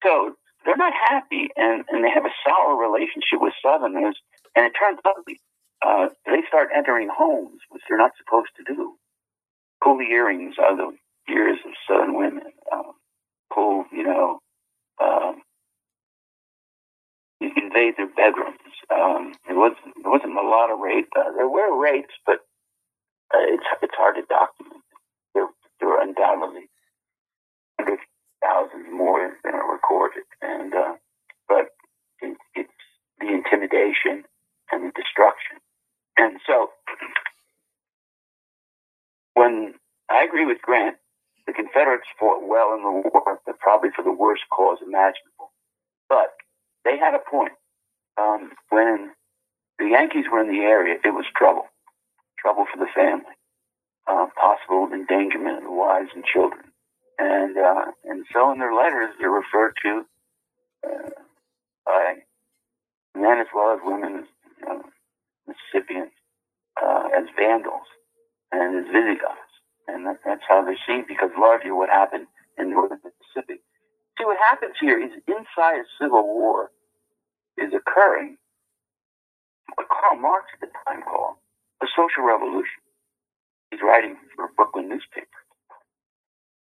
[0.04, 4.18] So they're not happy, and, and they have a sour relationship with Southerners.
[4.56, 5.26] And it turns out
[5.86, 8.96] uh, they start entering homes, which they're not supposed to do.
[9.84, 12.44] Pull the earrings out of the ears of Southern women.
[12.72, 12.94] Um,
[13.54, 14.40] pull, you know,
[15.02, 15.42] um,
[17.42, 18.58] invade their bedrooms.
[18.94, 21.10] Um, it wasn't it wasn't a lot of rape.
[21.16, 22.40] Uh, there were rapes, but
[23.34, 24.84] uh, it's it's hard to document.
[25.36, 25.48] There
[25.80, 26.70] there are undoubtedly
[27.80, 28.02] hundreds,
[28.42, 30.94] thousands more than are recorded, and uh,
[31.48, 31.68] but
[32.22, 32.70] it, it's
[33.20, 34.24] the intimidation
[34.72, 35.58] and the destruction.
[36.18, 36.72] And so,
[39.34, 39.76] when
[40.10, 40.98] I agree with Grant,
[41.46, 45.52] the Confederates fought well in the war, but probably for the worst cause imaginable.
[46.10, 46.34] But
[46.86, 47.54] they had a point.
[48.18, 49.12] Um, when
[49.80, 51.66] the Yankees were in the area, it was trouble
[52.40, 53.36] trouble for the family,
[54.08, 56.64] uh, possible endangerment of the wives and children.
[57.20, 60.06] And, uh, and so in their letters, they're referred to
[60.86, 61.10] uh,
[61.86, 62.16] by
[63.16, 64.26] men as well as women,
[65.48, 66.12] Mississippians,
[66.82, 67.88] uh, as vandals
[68.52, 69.54] and as Visigoths.
[69.88, 72.28] And that, that's how they're seen because largely what happened
[72.58, 73.64] in northern Mississippi.
[74.18, 76.72] See, what happens here is inside a civil war
[77.58, 78.38] is occurring
[79.76, 81.38] what Karl Marx at the time called
[81.82, 82.82] a social revolution.
[83.72, 85.42] He's writing for a Brooklyn newspaper,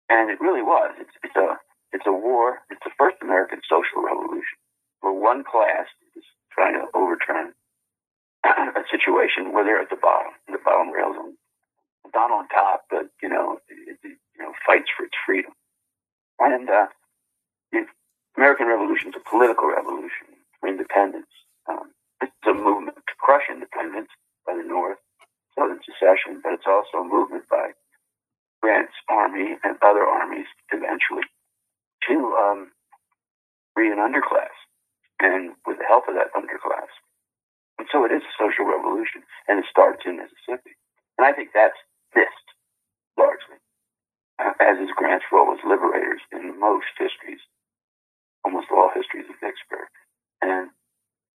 [0.10, 0.94] and it really was.
[1.00, 1.58] It's, it's a
[1.92, 2.60] it's a war.
[2.70, 4.58] It's the first American social revolution
[5.02, 6.24] where one class is
[6.54, 7.54] trying to overturn
[8.46, 11.38] a situation where they're at the bottom, the bottom rails, on,
[12.14, 15.52] not on top, but you know, it, it, you know, fights for its freedom.
[16.40, 16.88] And uh,
[17.72, 17.86] the
[18.38, 21.30] American Revolution is a political revolution for independence.
[21.70, 24.10] Um, it's a movement to crush independence
[24.46, 24.98] by the North,
[25.58, 27.72] Southern secession, but it's also a movement by
[28.62, 31.26] Grant's army and other armies eventually
[32.10, 32.72] to um,
[33.76, 34.54] free an underclass,
[35.20, 36.90] and with the help of that underclass.
[37.82, 40.78] And so it is a social revolution, and it starts in Mississippi.
[41.18, 41.82] And I think that's
[42.14, 42.50] missed
[43.18, 43.58] largely,
[44.38, 47.42] uh, as is Grant's role as liberators in most histories,
[48.46, 49.90] almost all histories of Vicksburg.
[50.46, 50.70] And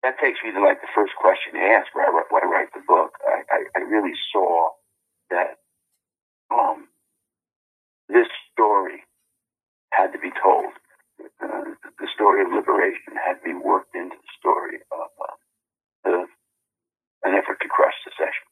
[0.06, 2.86] that takes me to like the first question you asked where I, I write the
[2.86, 3.18] book.
[3.26, 4.70] I, I, I really saw
[5.34, 5.58] that
[6.54, 6.86] um,
[8.06, 9.02] this story
[9.90, 10.70] had to be told.
[11.42, 15.35] Uh, the story of liberation had to be worked into the story of uh,
[17.26, 18.46] an effort to crush secession.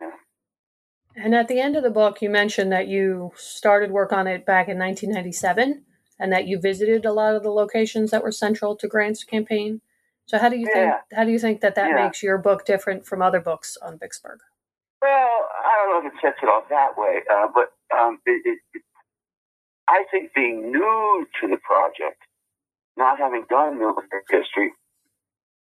[0.00, 1.22] Yeah.
[1.24, 4.44] And at the end of the book, you mentioned that you started work on it
[4.44, 5.84] back in 1997
[6.18, 9.80] and that you visited a lot of the locations that were central to Grant's campaign.
[10.26, 10.74] So how do you yeah.
[10.74, 12.04] think how do you think that that yeah.
[12.04, 14.40] makes your book different from other books on Vicksburg?
[15.00, 18.42] Well, I don't know if it sets it off that way, uh, but um, it,
[18.44, 18.82] it, it,
[19.88, 22.18] I think being new to the project,
[22.96, 24.72] not having done military history,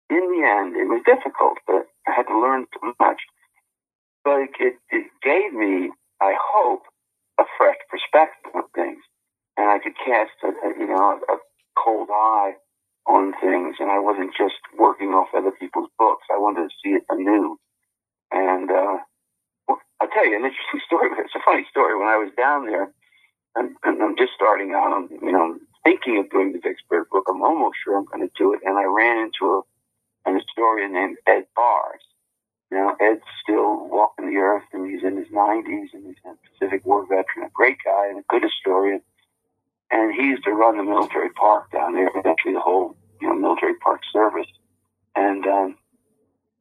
[0.10, 3.22] in the end it was difficult, but I had to learn so much.
[4.24, 5.92] But it, it gave me,
[6.22, 6.84] I hope,
[7.40, 9.04] a fresh perspective on things
[9.58, 11.36] and I could cast a, a you know a
[11.78, 12.54] cold eye
[13.06, 16.26] on things, and I wasn't just working off other people's books.
[16.32, 17.58] I wanted to see it anew.
[18.32, 18.98] And uh,
[19.68, 21.10] well, I'll tell you an interesting story.
[21.18, 21.98] It's a funny story.
[21.98, 22.92] When I was down there,
[23.56, 27.26] and, and I'm just starting out, I'm you know thinking of doing the Vicksburg book.
[27.30, 29.62] I'm almost sure I'm going to do it, and I ran into a
[30.26, 32.04] an historian named Ed Bearss.
[32.72, 36.84] Know, Ed's still walking the earth, and he's in his 90s, and he's a Pacific
[36.86, 39.02] War veteran, a great guy, and a good historian
[39.94, 43.36] and he used to run the military park down there, actually the whole you know
[43.36, 44.48] military park service.
[45.16, 45.78] And um,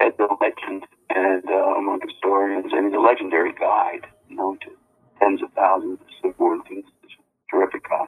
[0.00, 4.70] Ed the legend and uh, among historians, and he's a legendary guide, known to
[5.18, 6.90] tens of thousands of Civil War enthusiasts.
[7.50, 8.06] Terrific guy.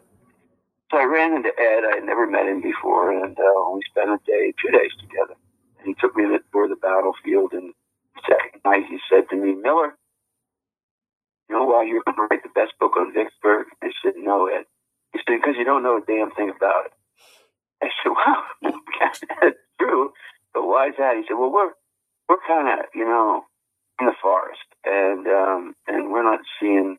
[0.91, 1.85] So I ran into Ed.
[1.91, 5.35] I had never met him before, and uh, we spent a day, two days together.
[5.85, 7.73] He took me to tour the battlefield, and
[8.29, 9.95] second night he said to me, Miller,
[11.49, 13.67] you know why you're going to write the best book on Vicksburg?
[13.83, 14.65] I said, no, Ed.
[15.13, 16.93] He said, because you don't know a damn thing about it.
[17.83, 18.43] I said, wow,
[19.01, 19.21] that's
[19.79, 20.13] true.
[20.53, 21.17] But why is that?
[21.17, 21.73] He said, well, we're,
[22.29, 23.45] we're kind of, you know,
[24.01, 26.97] in the forest and, um, and we're not seeing,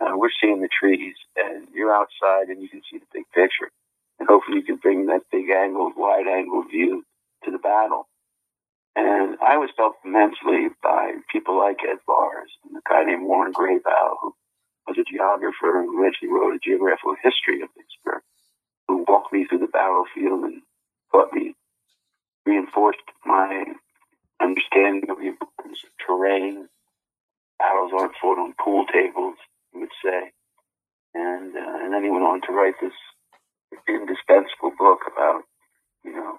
[0.00, 3.70] uh, we're seeing the trees and you're outside and you can see the big picture.
[4.18, 7.04] And hopefully you can bring that big angle, wide angle view
[7.44, 8.08] to the battle.
[8.96, 13.52] And I was helped immensely by people like Ed Bearss and a guy named Warren
[13.52, 14.34] Grabau, who
[14.86, 18.22] was a geographer who eventually wrote a geographical history of Vicksburg,
[18.86, 20.62] who walked me through the battlefield and
[21.10, 21.54] taught me,
[22.46, 23.64] reinforced my
[24.40, 26.68] understanding of the importance of terrain.
[27.58, 29.36] Battles aren't fought on pool tables,
[29.72, 30.30] he would say.
[31.14, 32.92] And, uh, and then he went on to write this
[33.88, 35.42] indispensable book about,
[36.04, 36.38] you know,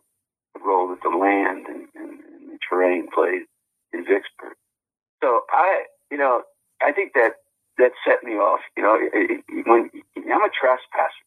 [0.60, 3.44] role that the land and, and, and the terrain played
[3.94, 4.56] in Vicksburg.
[5.24, 6.44] So I, you know,
[6.82, 7.34] I think that
[7.78, 8.62] that set me off.
[8.78, 8.98] You know,
[9.66, 11.26] when I'm a trespasser,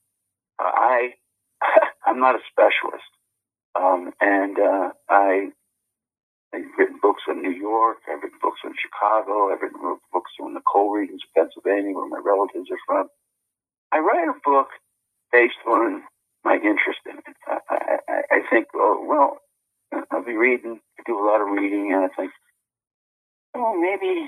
[0.59, 1.15] uh, I
[2.07, 3.11] I'm not a specialist,
[3.75, 5.51] um, and uh, I
[6.55, 7.99] I've written books on New York.
[8.09, 9.53] I've written books on Chicago.
[9.53, 9.81] I've written
[10.13, 13.09] books on the coal regions of Pennsylvania, where my relatives are from.
[13.93, 14.69] I write a book
[15.33, 16.03] based on
[16.49, 17.37] my interest in it.
[17.47, 19.37] I, I, I think, oh, well,
[20.11, 22.33] I'll be reading, I do a lot of reading, and I think,
[23.55, 24.25] oh, maybe,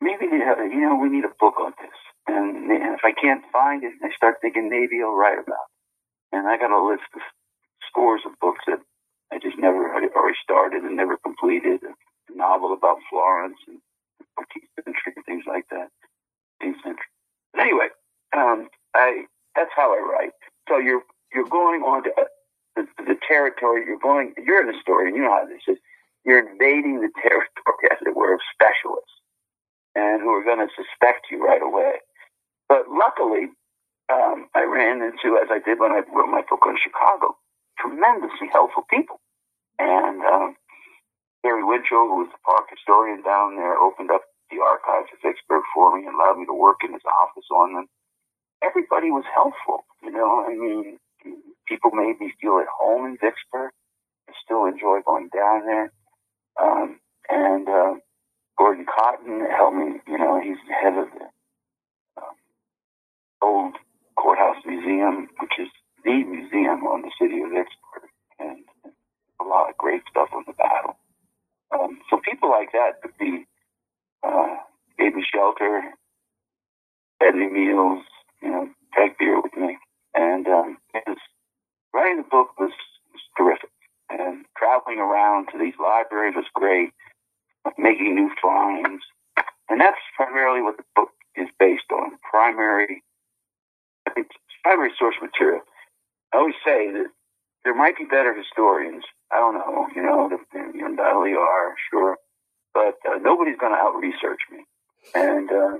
[0.00, 1.98] maybe, you know, we need a book on this.
[2.28, 6.36] And, if I can't find it, I start thinking maybe I'll write about it.
[6.38, 7.22] And I got a list of
[7.88, 8.78] scores of books that
[9.32, 11.80] I just never, already started and never completed.
[11.82, 13.78] A novel about Florence and
[14.38, 15.88] 14th century and things like that.
[16.62, 17.10] 18th century.
[17.52, 17.88] But anyway,
[18.36, 19.24] um, I
[19.56, 20.32] that's how I write.
[20.68, 21.02] So you're
[21.34, 22.24] you're going on to uh,
[22.76, 23.84] the, the territory.
[23.86, 24.34] You're going.
[24.38, 25.78] You're story, and you know how this is.
[26.24, 29.14] You're invading the territory, as it were, of specialists,
[29.94, 32.00] and who are going to suspect you right away.
[32.68, 33.50] But luckily,
[34.12, 37.36] um, I ran into, as I did when I wrote my book on Chicago,
[37.78, 39.20] tremendously helpful people.
[39.78, 40.56] And um,
[41.42, 45.62] Terry Winschel, who was the park historian down there, opened up the archives of Vicksburg
[45.74, 47.86] for me and allowed me to work in his office on them.
[48.62, 50.44] Everybody was helpful, you know.
[50.44, 50.98] I mean,
[51.66, 53.70] people made me feel at home in Vicksburg.
[54.28, 55.92] I still enjoy going down there.
[56.60, 57.94] Um, and uh,
[58.58, 60.00] Gordon Cotton helped me.
[60.06, 61.26] You know, he's the head of the
[62.20, 62.36] um,
[63.42, 63.74] old
[64.16, 65.68] courthouse museum, which is
[66.04, 68.58] the museum on the city of Vicksburg, and
[69.40, 70.96] a lot of great stuff on the battle.
[71.72, 73.46] Um, so people like that could be
[74.22, 74.56] uh,
[74.98, 75.82] gave me shelter,
[77.18, 78.04] fed me meals,
[78.42, 79.78] you know, drank beer with me,
[80.14, 81.16] and um, his
[81.94, 82.72] writing the book was,
[83.12, 83.70] was terrific.
[84.10, 86.90] And traveling around to these libraries was great,
[87.78, 89.02] making new finds.
[89.68, 93.02] And that's primarily what the book is based on primary,
[94.06, 94.28] I think,
[94.64, 95.60] primary source material.
[96.32, 97.06] I always say that
[97.64, 99.04] there might be better historians.
[99.30, 100.28] I don't know, you know,
[100.74, 102.16] you undoubtedly are, sure.
[102.74, 104.64] But uh, nobody's going to out research me.
[105.14, 105.78] And uh,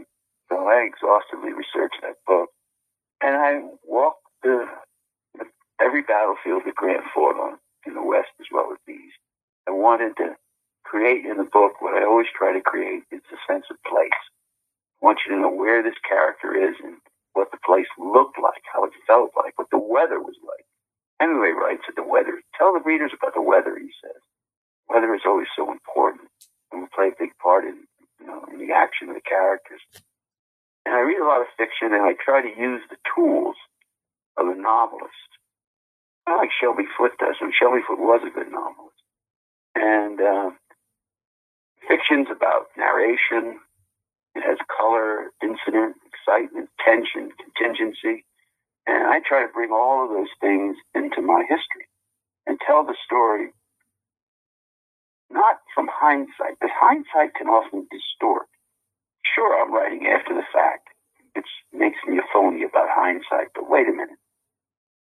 [0.48, 2.51] so I exhaustively researched that book.
[3.22, 4.66] And I walked the
[5.80, 9.18] every battlefield that Grant fought on in the West as well as the East.
[9.68, 10.36] I wanted to
[10.84, 13.05] create in the book what I always try to create.
[13.10, 14.20] It's a sense of place.
[15.02, 16.97] I want you to know where this character is and
[17.32, 20.64] what the place looked like, how it felt like, what the weather was like.
[21.20, 24.20] Hemingway writes that the weather, tell the readers about the weather, he says.
[24.88, 26.28] Weather is always so important
[26.72, 27.84] and will play a big part in,
[28.20, 29.80] you know, in the action of the characters.
[30.86, 33.57] And I read a lot of fiction and I try to use the tools
[34.36, 35.31] of a novelist
[36.27, 39.02] I like Shelby Foote does, and Shelby Foote was a good novelist.
[39.74, 40.51] And uh,
[41.89, 43.59] fiction's about narration.
[44.36, 48.24] It has color, incident, excitement, tension, contingency.
[48.86, 51.90] And I try to bring all of those things into my history
[52.47, 53.51] and tell the story
[55.31, 58.47] not from hindsight, but hindsight can often distort.
[59.35, 60.89] Sure, I'm writing after the fact.
[61.36, 64.11] It makes me a phony about hindsight, but wait a minute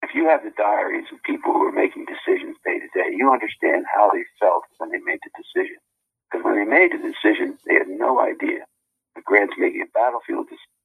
[0.04, 3.32] if you have the diaries of people who are making decisions day to day, you
[3.32, 5.78] understand how they felt when they made the decision.
[6.30, 8.64] Because when they made the decision, they had no idea
[9.16, 10.78] that Grant's making a battlefield decision.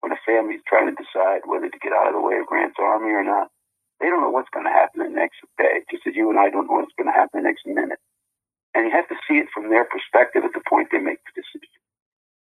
[0.00, 2.46] When a family is trying to decide whether to get out of the way of
[2.46, 3.48] Grant's army or not,
[4.00, 6.50] they don't know what's going to happen the next day, just as you and I
[6.50, 8.00] don't know what's going to happen the next minute.
[8.74, 11.42] and you have to see it from their perspective at the point they make the
[11.42, 11.81] decision.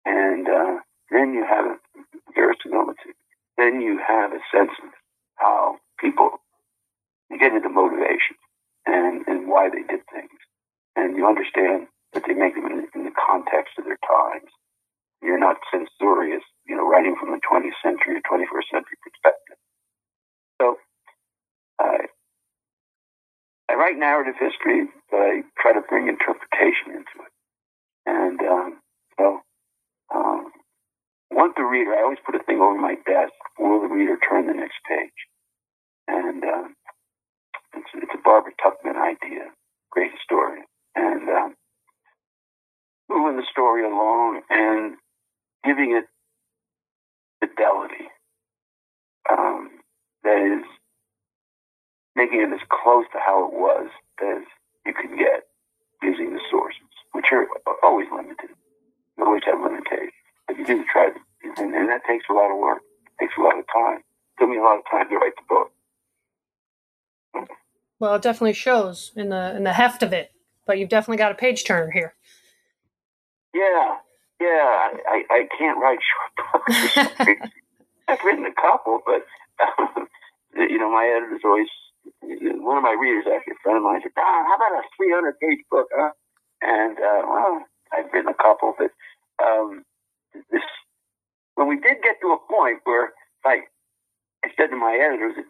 [0.04, 0.78] And uh,
[1.10, 1.78] then you have
[2.34, 3.14] verisimilitude.
[3.56, 4.90] Then you have a sense of
[5.36, 6.40] how people
[7.38, 8.36] get into motivation
[8.86, 10.38] and, and why they did things.
[10.96, 14.50] And you understand that they make them in, in the context of their times.
[15.22, 19.56] You're not censorious, you know, writing from the 20th century or 21st century perspective.
[20.60, 20.78] So
[23.72, 27.32] I write narrative history, but I try to bring interpretation into it.
[28.04, 28.78] And um,
[29.18, 29.40] so,
[31.34, 34.46] want the reader, I always put a thing over my desk, will the reader turn
[34.46, 35.20] the next page?
[36.08, 36.74] And um,
[37.74, 39.50] it's, it's a Barbara Tuchman idea,
[39.90, 40.64] great historian.
[40.94, 41.54] And um,
[43.08, 44.96] moving the story along and
[45.64, 46.04] giving it
[47.40, 48.08] fidelity
[49.30, 49.70] um,
[50.24, 50.64] that is
[52.16, 53.88] making it as close to how it was
[54.22, 54.42] as
[54.86, 55.44] you can get
[56.02, 56.80] using the sources,
[57.12, 57.46] which are
[57.82, 58.50] always limited.
[59.18, 60.12] You always have limitations.
[60.52, 62.82] But you do try to, and, and that takes a lot of work.
[63.06, 63.98] It takes a lot of time.
[63.98, 65.72] It took me a lot of time to write the book.
[67.98, 70.32] Well, it definitely shows in the in the heft of it,
[70.66, 72.14] but you've definitely got a page turner here.
[73.54, 73.96] Yeah,
[74.40, 74.90] yeah.
[75.08, 76.96] I, I can't write short books.
[78.08, 79.24] I've written a couple, but
[79.78, 80.08] um,
[80.56, 81.68] you know, my editors always
[82.20, 85.38] one of my readers, actually, a friend of mine, said, Don, how about a 300
[85.38, 86.10] page book, huh?
[86.60, 87.62] And, uh, well,
[87.92, 88.90] I've written a couple, but
[89.42, 89.84] um,
[90.34, 90.62] this,
[91.54, 93.12] when we did get to a point where,
[93.44, 93.64] like,
[94.44, 95.46] I said to my editor, it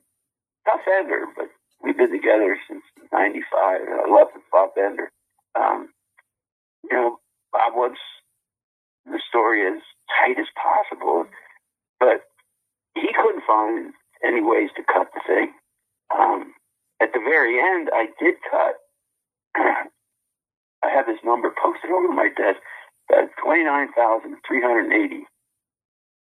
[0.66, 1.46] tough editor, but
[1.82, 2.82] we've been together since
[3.12, 5.10] 95, and I love Bob Bender.
[5.58, 5.88] Um,
[6.84, 7.18] you know,
[7.52, 8.00] Bob wants
[9.06, 9.82] the story as
[10.20, 11.26] tight as possible,
[12.00, 12.22] but
[12.94, 13.92] he couldn't find
[14.24, 15.52] any ways to cut the thing.
[16.16, 16.54] Um,
[17.02, 18.76] at the very end, I did cut.
[20.84, 22.58] I have this number posted over my desk.
[23.08, 25.26] That's 29,380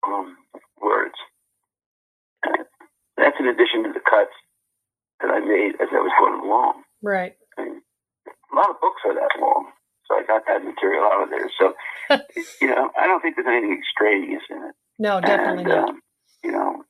[0.06, 0.38] um,
[0.82, 1.16] words.
[3.18, 4.34] that's in addition to the cuts
[5.22, 6.84] that I made as I was going along.
[7.02, 7.34] Right.
[7.58, 7.82] And
[8.28, 9.72] a lot of books are that long,
[10.06, 11.50] so I got that material out of there.
[11.60, 11.74] So,
[12.62, 14.76] you know, I don't think there's anything extraneous in it.
[15.00, 15.90] No, definitely and, not.
[15.90, 16.02] Um,
[16.44, 16.84] you know,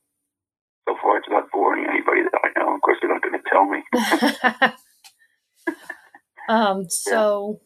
[0.88, 2.74] so far it's not boring anybody that I know.
[2.74, 3.82] Of course, they're not going to tell me.
[6.48, 6.86] um.
[6.90, 7.60] So.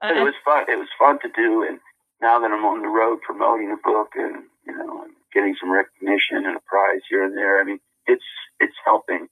[0.00, 0.64] But it was fun.
[0.68, 1.78] It was fun to do, and
[2.22, 6.44] now that I'm on the road promoting the book and you know getting some recognition
[6.46, 8.24] and a prize here and there, I mean, it's
[8.60, 9.28] it's helping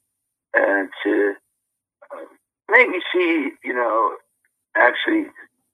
[0.54, 1.34] and to
[2.12, 2.24] uh,
[2.70, 4.16] make me see, you know,
[4.76, 5.26] actually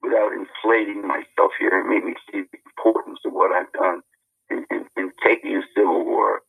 [0.03, 4.03] without inflating myself here, it made me see the importance of what I've done
[4.51, 6.41] in, in, in taking a Civil War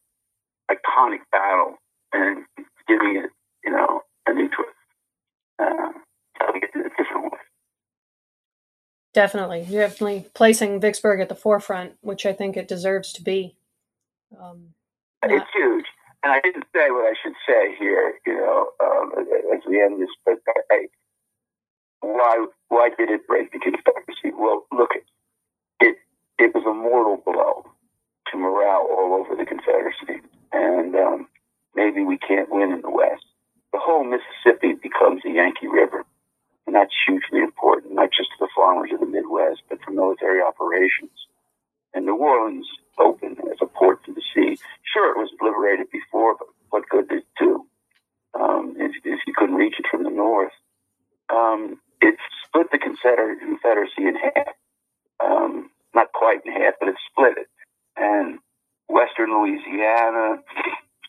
[0.69, 1.75] iconic battle
[2.13, 2.45] and
[2.87, 3.29] giving it,
[3.63, 4.71] you know, a new twist,
[5.59, 5.91] uh,
[6.55, 7.24] it in a different.
[9.15, 13.55] Definitely, you're definitely placing Vicksburg at the forefront, which I think it deserves to be.
[14.37, 14.73] Um,
[15.23, 15.85] it's huge,
[16.21, 19.13] and I didn't say what I should say here, you know, um,
[19.55, 20.09] as we end this.
[20.25, 20.39] But
[20.69, 20.87] I,
[22.01, 24.35] why why did it break the Confederacy?
[24.37, 24.89] Well, look,
[25.79, 25.95] it
[26.37, 27.71] it was a mortal blow
[28.31, 31.27] to morale all over the Confederacy, and um,
[31.73, 33.23] maybe we can't win in the West.
[33.71, 36.03] The whole Mississippi becomes the Yankee River.
[36.65, 40.41] And that's hugely important, not just to the farmers of the Midwest, but for military
[40.41, 41.11] operations.
[41.93, 42.67] And New Orleans
[42.97, 44.57] opened as a port to the sea.
[44.83, 47.65] Sure, it was liberated before, but what good did it do
[48.33, 50.51] um, if, if, you couldn't reach it from the north?
[51.29, 52.15] Um, it
[52.45, 54.55] split the Confederacy in half.
[55.23, 57.47] Um, not quite in half, but it split it.
[57.95, 58.39] And
[58.89, 60.41] western Louisiana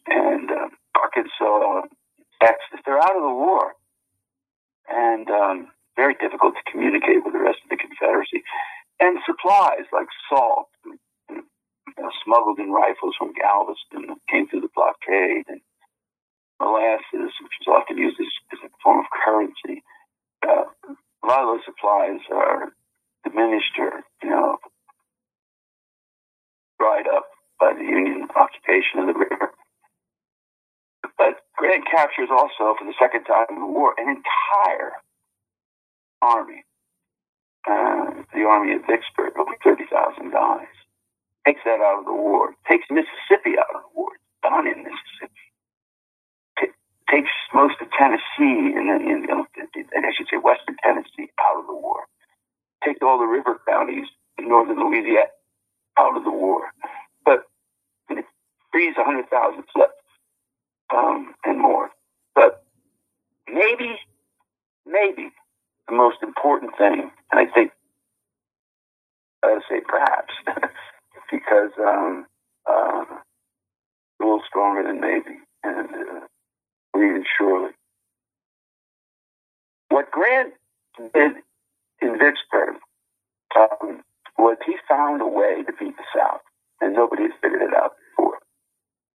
[0.06, 1.82] and uh, Arkansas,
[2.40, 3.72] Texas, they're out of the war
[4.88, 8.42] and um, very difficult to communicate with the rest of the Confederacy.
[9.00, 10.68] And supplies like salt,
[11.28, 11.42] you
[11.98, 15.60] know, smuggled in rifles from Galveston that came through the blockade, and
[16.60, 19.82] molasses, which was often used as, as a form of currency.
[20.46, 22.72] Uh, a lot of those supplies are
[23.24, 24.56] diminished or, you know,
[26.78, 27.26] dried up
[27.58, 29.50] by the Union occupation of the river.
[31.18, 34.92] But Grant captures also, for the second time in the war, an entire
[36.22, 36.64] army.
[37.68, 40.68] Uh, the army of Vicksburg, over 30,000 guys.
[41.46, 42.54] Takes that out of the war.
[42.68, 44.10] Takes Mississippi out of the war.
[44.42, 45.46] Done in Mississippi.
[46.60, 46.76] T-
[47.10, 51.66] takes most of Tennessee, and then in, in, I should say Western Tennessee, out of
[51.66, 52.04] the war.
[52.84, 54.06] Takes all the river counties
[54.38, 55.32] in northern Louisiana
[55.98, 56.68] out of the war.
[57.24, 57.44] But
[58.10, 58.24] it
[58.72, 59.95] frees 100,000 slaves
[60.94, 61.90] um, and more.
[62.34, 62.64] But
[63.48, 63.96] maybe,
[64.86, 65.30] maybe
[65.88, 67.72] the most important thing, and I think
[69.42, 70.34] I would say perhaps
[71.30, 72.26] because um,
[72.68, 73.04] uh,
[74.20, 76.26] a little stronger than maybe, and uh,
[76.94, 77.70] or even surely.
[79.88, 80.54] What Grant
[81.14, 81.32] did
[82.02, 82.76] in Vicksburg
[83.58, 84.02] um,
[84.38, 86.40] was he found a way to beat the South,
[86.80, 87.92] and nobody had figured it out.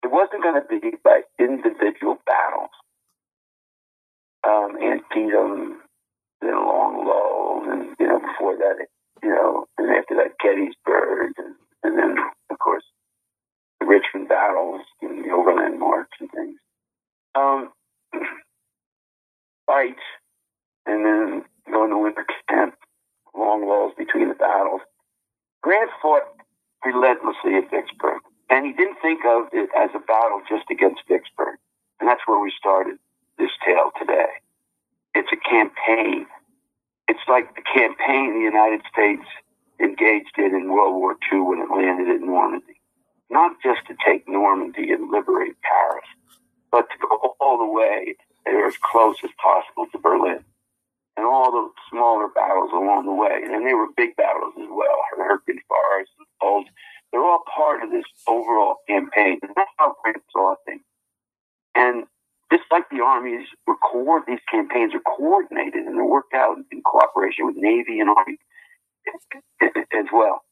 [0.07, 2.71] It wasn't going to be by individual battles.
[4.47, 5.83] Um, Antietam,
[6.41, 8.87] then long lulls, and you know before that,
[9.21, 12.19] you know, and after that Gettysburg, and, and then
[12.51, 12.85] of course
[13.81, 16.59] the Richmond battles and the Overland March and things.
[17.35, 17.73] Um,
[19.67, 20.07] fights,
[20.87, 22.77] and then going to winter camp,
[23.37, 24.83] long lulls between the battles.
[25.65, 26.31] Grant fought
[26.85, 28.21] relentlessly at Vicksburg,
[28.51, 31.59] and he didn't think of it as a battle just against Vicksburg.
[32.01, 32.99] And that's where we started
[33.39, 34.29] this tale today.
[35.15, 36.27] It's a campaign.
[37.09, 39.25] It's like the campaign the United States
[39.81, 42.81] engaged in in World War II when it landed in Normandy.
[43.31, 46.07] Not just to take Normandy and liberate Paris,
[46.71, 50.45] but to go all the way there as close as possible to Berlin
[51.17, 53.41] and all the smaller battles along the way.
[53.43, 55.01] And they were big battles as well.
[55.19, 56.67] Hürtgen Forest, Bulge.
[57.13, 59.39] They're all part of this overall campaign.
[59.43, 60.83] And that's how Grant saw things.
[61.75, 62.05] And
[62.53, 63.77] just like the armies were
[64.27, 68.39] these campaigns are coordinated and they're worked out in cooperation with Navy and Army
[69.95, 70.43] as well.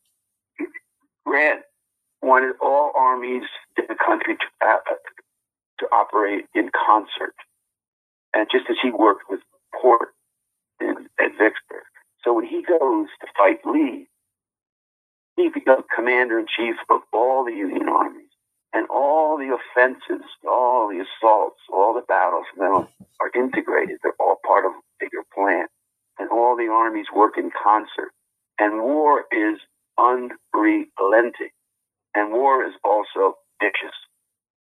[1.26, 1.60] Grant
[2.22, 3.44] wanted all armies
[3.78, 4.76] in the country to, uh,
[5.80, 7.34] to operate in concert.
[8.34, 9.40] And just as he worked with
[9.80, 10.08] Port
[10.80, 11.84] in, at Vicksburg.
[12.24, 14.08] So when he goes to fight Lee,
[15.36, 18.28] he becomes commander in chief of all the Union armies.
[18.72, 22.88] And all the offenses, all the assaults, all the battles now
[23.20, 23.98] are integrated.
[24.02, 25.66] They're all part of a bigger plan.
[26.18, 28.12] And all the armies work in concert.
[28.58, 29.58] And war is
[29.98, 31.50] unrelenting.
[32.14, 33.94] And war is also vicious.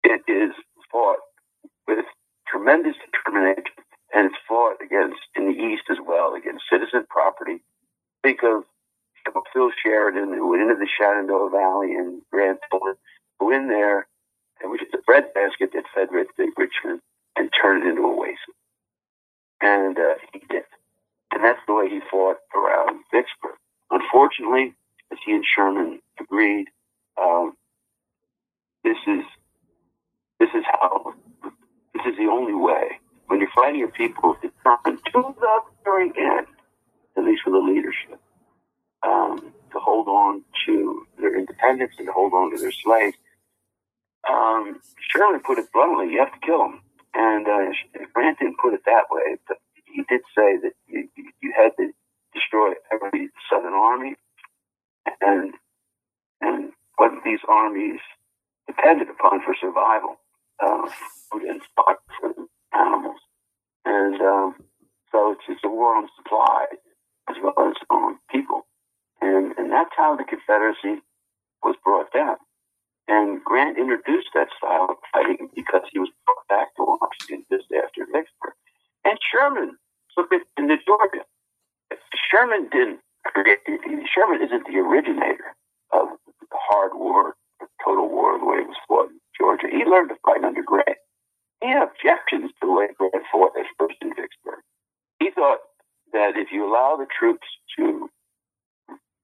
[0.04, 0.52] It is
[0.92, 1.20] fought
[1.88, 2.06] with
[2.48, 3.66] tremendous determination
[4.14, 7.62] and it's fought against in the East as well against citizen property.
[8.24, 8.64] Think of,
[9.54, 12.98] Phil Sheridan who went into the Shenandoah Valley and Grant Bullitt,
[13.40, 14.08] go in there,
[14.62, 17.02] and which is a breadbasket that fed Richmond,
[17.36, 18.56] and turn it into a oasis.
[19.62, 20.64] And uh, he did.
[21.32, 23.56] And that's the way he fought around Vicksburg.
[23.92, 24.74] Unfortunately,
[25.12, 26.68] as he and Sherman agreed,
[27.22, 27.54] um,
[28.84, 29.24] this is
[30.40, 31.14] this is how
[31.94, 36.48] this is the only way when you're fighting your people determined to the very end,
[37.18, 38.20] at least for the leadership,
[39.04, 43.18] um, to hold on to their independence and to hold on to their slaves.
[44.30, 44.80] Um,
[45.50, 46.82] put it bluntly, you have to kill them.
[47.16, 47.72] And uh,
[48.14, 51.10] Grant didn't put it that way, but he did say that you,
[51.42, 51.92] you had to
[52.34, 54.16] destroy every Southern army
[55.22, 55.54] and
[56.42, 58.00] and what these armies
[58.68, 60.18] depended upon for survival,
[60.60, 60.88] uh,
[61.32, 62.36] food and stock and
[62.74, 63.20] animals.
[63.86, 64.56] And um,
[65.12, 66.68] so it's just a war on supply
[67.30, 68.68] as well as on people.
[69.22, 71.02] And, and that's how the Confederacy
[71.64, 72.38] was brought down.
[73.08, 77.66] And Grant introduced that style of fighting because he was brought back to Washington just
[77.74, 78.54] after Vicksburg.
[79.04, 79.78] And Sherman
[80.16, 81.26] took it into Georgia.
[82.30, 83.60] Sherman didn't create,
[84.14, 85.56] Sherman isn't the originator
[85.92, 86.10] of
[86.40, 89.68] the hard war, the total war, the way it was fought in Georgia.
[89.72, 90.98] He learned to fight under Grant.
[91.62, 94.62] He had objections to the way Grant fought at first in Vicksburg.
[95.20, 95.60] He thought
[96.14, 97.48] that if you allow the troops
[97.78, 98.10] to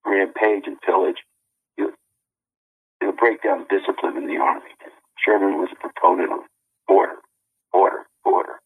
[0.05, 1.17] rampage and pillage,
[1.77, 1.93] you,
[3.01, 4.69] it'll break down discipline in the army.
[5.23, 6.39] Sherman was a proponent of
[6.87, 7.15] order,
[7.73, 8.59] order, order.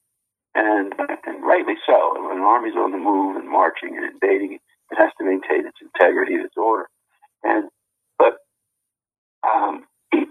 [0.56, 0.94] And,
[1.26, 2.14] and rightly so.
[2.18, 4.60] When an army's on the move and marching and invading,
[4.91, 6.88] it has to maintain its integrity and its order.
[7.44, 7.70] And
[8.18, 8.38] but
[9.48, 10.26] um, you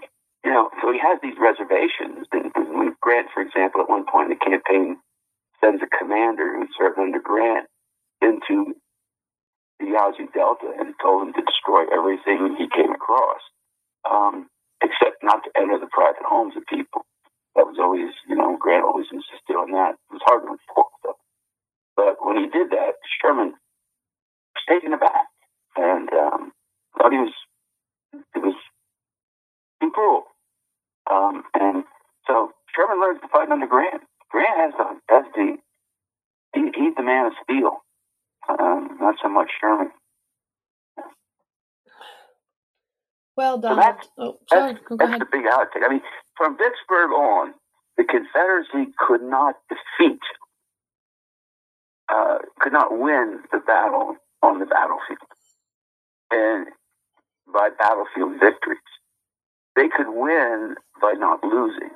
[0.44, 2.26] know, so he has these reservations.
[2.32, 4.98] And when Grant, for example, at one point in the campaign,
[5.62, 7.66] sends a commander who served under Grant
[8.20, 8.74] into
[9.80, 13.40] the Yazoo Delta and told him to destroy everything he came across,
[14.08, 14.48] um,
[14.82, 17.06] except not to enter the private homes of people.
[17.56, 19.94] That was always, you know, Grant always insisted on that.
[20.10, 21.14] It was hard to enforce them.
[21.96, 23.54] But when he did that, Sherman
[24.54, 25.26] was taken aback
[25.76, 26.52] and um,
[26.98, 27.34] thought he was,
[28.14, 28.54] it was
[29.82, 30.24] too cruel.
[31.10, 31.84] Um, and
[32.26, 34.02] so Sherman learns to fight under Grant.
[34.30, 35.56] Grant has the, has the
[36.54, 37.78] he, he's the man of steel,
[38.48, 39.90] um, not so much Sherman.
[43.36, 43.78] Well, Donald.
[43.78, 44.72] So that's, oh, sorry.
[44.72, 45.86] That's, that's the big outtake.
[45.86, 46.02] I mean,
[46.36, 47.54] from Vicksburg on,
[47.96, 50.20] the Confederacy could not defeat
[52.08, 55.18] uh, could not win the battle on the battlefield
[56.30, 56.66] and
[57.52, 58.78] by battlefield victories.
[59.76, 61.90] They could win by not losing,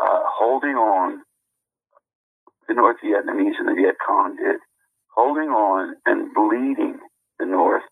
[0.00, 1.22] uh, holding on.
[2.66, 4.56] The North Vietnamese and the Viet Cong did,
[5.14, 6.98] holding on and bleeding
[7.38, 7.84] the North,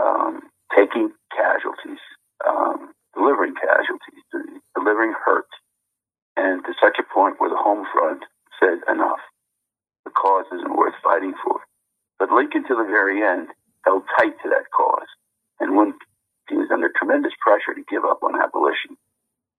[0.00, 0.42] um,
[0.76, 2.00] taking casualties,
[2.46, 4.24] um, delivering casualties,
[4.76, 5.48] delivering hurt,
[6.36, 8.24] and to such a point where the home front
[8.60, 9.20] said enough.
[10.04, 11.60] The cause isn't worth fighting for.
[12.18, 13.48] But Lincoln, to the very end,
[13.84, 15.08] held tight to that cause.
[15.60, 15.94] And when
[16.48, 18.96] he was under tremendous pressure to give up on abolition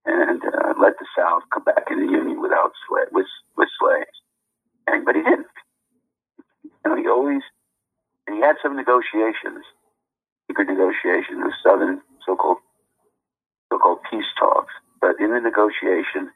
[0.06, 4.18] and uh, let the South come back in the Union without sla- with, with slaves.
[4.88, 5.48] And, but he didn't.
[6.86, 7.42] You know, he always,
[8.28, 9.68] and he had some negotiations,
[10.48, 12.58] secret negotiations the Southern so-called
[13.72, 14.74] so-called peace talks.
[15.02, 16.32] But in the negotiation,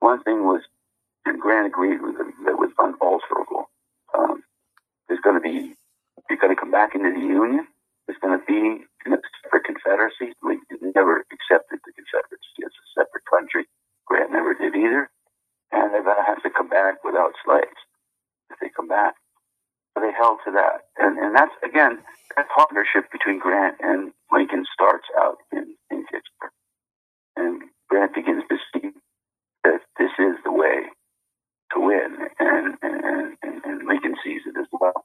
[0.00, 0.60] one thing was,
[1.24, 3.70] and Grant agreed with him, that was unalterable.
[4.12, 4.42] Um,
[5.08, 5.74] there's going to be,
[6.28, 7.66] you're going to come back into the Union.
[8.06, 10.34] There's going to be a separate Confederacy.
[10.42, 13.64] Lincoln never accepted the Confederacy as a separate country.
[14.06, 15.08] Grant never did either.
[15.70, 17.80] And they're going to have to come back without slaves
[18.50, 19.14] if they come back.
[19.94, 20.90] So they held to that.
[20.98, 22.00] And, and that's, again,
[22.36, 26.52] that partnership between Grant and Lincoln starts out in, in Vicksburg.
[27.36, 28.90] And Grant begins to see
[29.64, 30.84] that this is the way
[31.72, 32.16] to win.
[32.38, 35.04] And, and, and, and Lincoln sees it as well.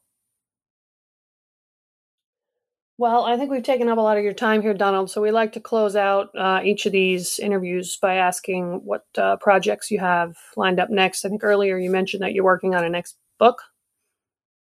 [2.97, 5.09] Well, I think we've taken up a lot of your time here, Donald.
[5.09, 9.37] So we like to close out uh, each of these interviews by asking what uh,
[9.37, 11.25] projects you have lined up next.
[11.25, 13.63] I think earlier you mentioned that you're working on a next book.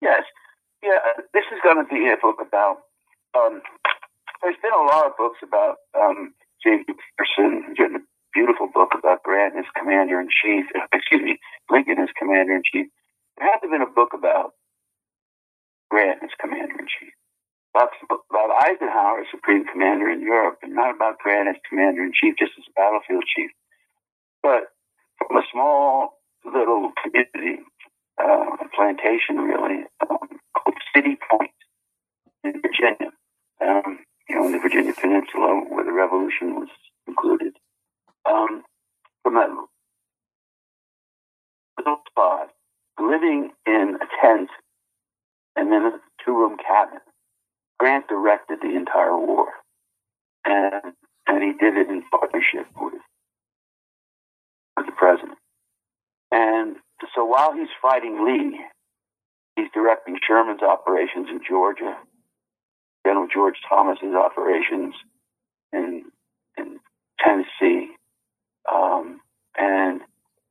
[0.01, 0.23] Yes.
[0.81, 0.97] Yeah,
[1.31, 2.77] this is going to be a book about.
[3.37, 3.61] Um,
[4.41, 6.33] there's been a lot of books about um,
[6.63, 6.85] James
[7.37, 10.65] written a beautiful book about Grant as commander in chief.
[10.91, 11.37] Excuse me,
[11.69, 12.87] Lincoln as commander in chief.
[13.37, 14.53] There hasn't been a book about
[15.91, 17.13] Grant as commander in chief.
[17.77, 17.93] About,
[18.31, 22.35] about Eisenhower as supreme commander in Europe, and not about Grant as commander in chief,
[22.37, 23.51] just as battlefield chief.
[24.41, 24.71] But
[25.17, 27.63] from a small little community,
[28.21, 31.51] uh, a plantation really, um, called City Point
[32.43, 33.11] in Virginia,
[33.61, 33.99] um,
[34.29, 36.69] you know, in the Virginia Peninsula where the revolution was
[37.05, 37.53] concluded.
[38.25, 38.63] Um,
[39.23, 39.49] from that
[41.77, 42.49] little spot,
[42.99, 44.49] living in a tent
[45.55, 45.91] and then a
[46.23, 46.99] two room cabin,
[47.79, 49.47] Grant directed the entire war.
[50.45, 50.93] And,
[51.27, 52.93] and he did it in partnership with,
[54.77, 55.37] with the president.
[56.31, 56.77] And
[57.15, 58.59] so while he's fighting Lee,
[59.55, 61.97] he's directing Sherman's operations in Georgia,
[63.05, 64.95] General George Thomas's operations
[65.73, 66.03] in,
[66.57, 66.79] in
[67.19, 67.91] Tennessee,
[68.71, 69.19] um,
[69.57, 70.01] and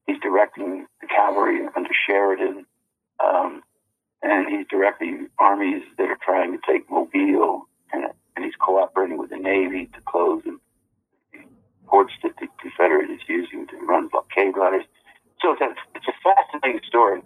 [0.07, 2.67] he's directing the cavalry under Sheridan,
[3.25, 3.63] um,
[4.23, 8.05] and he's directing armies that are trying to take Mobile, and,
[8.35, 10.59] and he's cooperating with the Navy to close the
[11.87, 14.85] ports that the Confederate is using to run blockade runners.
[15.41, 17.23] So it's a, it's a fascinating story.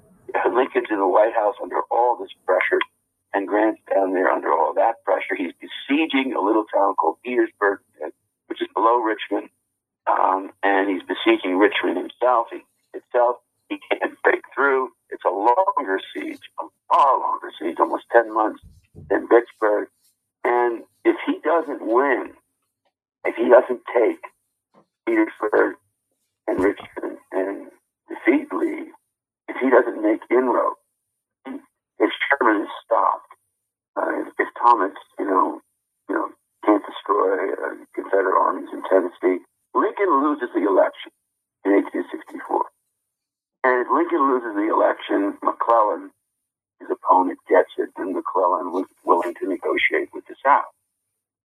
[0.53, 2.17] Lincoln's in the White House under all
[2.47, 2.81] pressure,
[3.35, 5.37] and Grant's down there under all that pressure.
[5.37, 7.81] He's besieging a little town called Petersburg,
[8.47, 9.51] which is below Richmond,
[10.07, 12.49] um, and he's besieging Richmond himself.
[12.51, 12.61] He,
[12.95, 13.37] itself,
[13.69, 14.91] he can't break through.
[15.11, 18.63] It's a longer siege, a far longer siege, almost ten months
[19.09, 19.89] than Vicksburg.
[20.43, 22.33] And if he doesn't win,
[23.25, 24.21] if he doesn't take
[25.07, 25.77] Petersburg
[26.47, 27.71] and Richmond and
[28.09, 28.91] defeat Lee,
[29.49, 30.80] if he doesn't make inroads,
[32.01, 33.33] if Sherman is stopped,
[33.97, 35.61] uh, if, if, Thomas, you know,
[36.09, 36.29] you know,
[36.65, 39.45] can't destroy uh, Confederate armies in Tennessee,
[39.75, 41.13] Lincoln loses the election
[41.65, 42.65] in 1864.
[43.65, 46.11] And if Lincoln loses the election, McClellan,
[46.81, 50.73] his opponent, gets it, and McClellan was willing to negotiate with the South.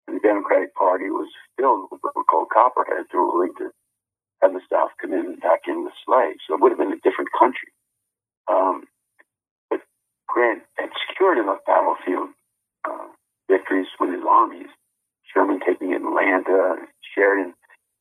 [0.07, 1.27] And the Democratic Party was
[1.57, 3.71] filled with what were called copperheads who were willing to
[4.41, 6.39] have the South come in back in with slaves.
[6.47, 7.69] So it would have been a different country.
[8.47, 8.85] Um,
[10.27, 12.29] Grant had secured enough battlefield
[12.89, 13.07] uh,
[13.49, 14.67] victories with his armies.
[15.33, 16.75] Sherman taking Atlanta,
[17.13, 17.53] Sheridan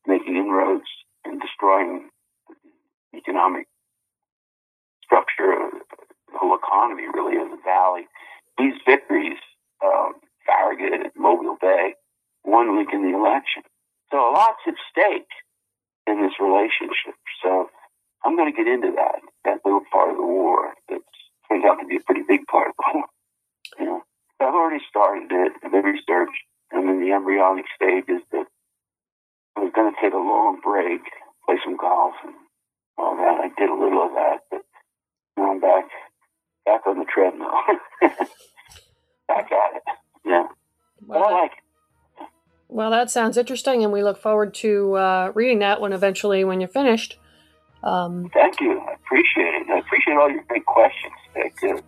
[0.07, 0.87] making inroads
[1.25, 2.09] and destroying
[3.11, 3.67] the economic
[5.03, 5.71] structure of
[6.31, 8.07] the whole economy, really, of the valley.
[8.57, 9.37] These victories,
[9.83, 10.13] um,
[10.45, 11.93] Farragut, and Mobile Bay,
[12.43, 13.63] won Lincoln the election.
[14.11, 15.29] So a lot's at stake
[16.07, 17.17] in this relationship.
[17.43, 17.69] So
[18.23, 21.01] I'm going to get into that, that little part of the war that
[21.47, 23.05] turns out to be a pretty big part of the war.
[23.79, 24.03] You know,
[24.39, 26.29] I've already started it, the research.
[26.71, 28.45] I'm in the embryonic stage is that
[29.57, 31.01] I was going to take a long break,
[31.45, 32.35] play some golf and
[32.97, 33.39] all that.
[33.41, 34.61] I did a little of that, but
[35.35, 35.89] now I'm back,
[36.65, 37.51] back on the treadmill.
[39.27, 39.83] back at it.
[40.23, 40.47] Yeah.
[41.05, 42.27] Well, but I like it.
[42.67, 46.59] Well, that sounds interesting, and we look forward to uh, reading that when eventually when
[46.59, 47.17] you're finished.
[47.85, 48.79] Um, Thank you.
[48.79, 49.69] I appreciate it.
[49.69, 51.13] I appreciate all your big questions.
[51.33, 51.83] Thank you.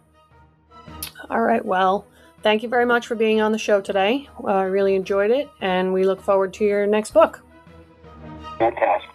[1.30, 1.65] All right.
[1.65, 2.06] Well,
[2.44, 4.30] thank you very much for being on the show today.
[4.44, 7.44] Uh, I really enjoyed it, and we look forward to your next book.
[8.60, 9.10] Fantastic.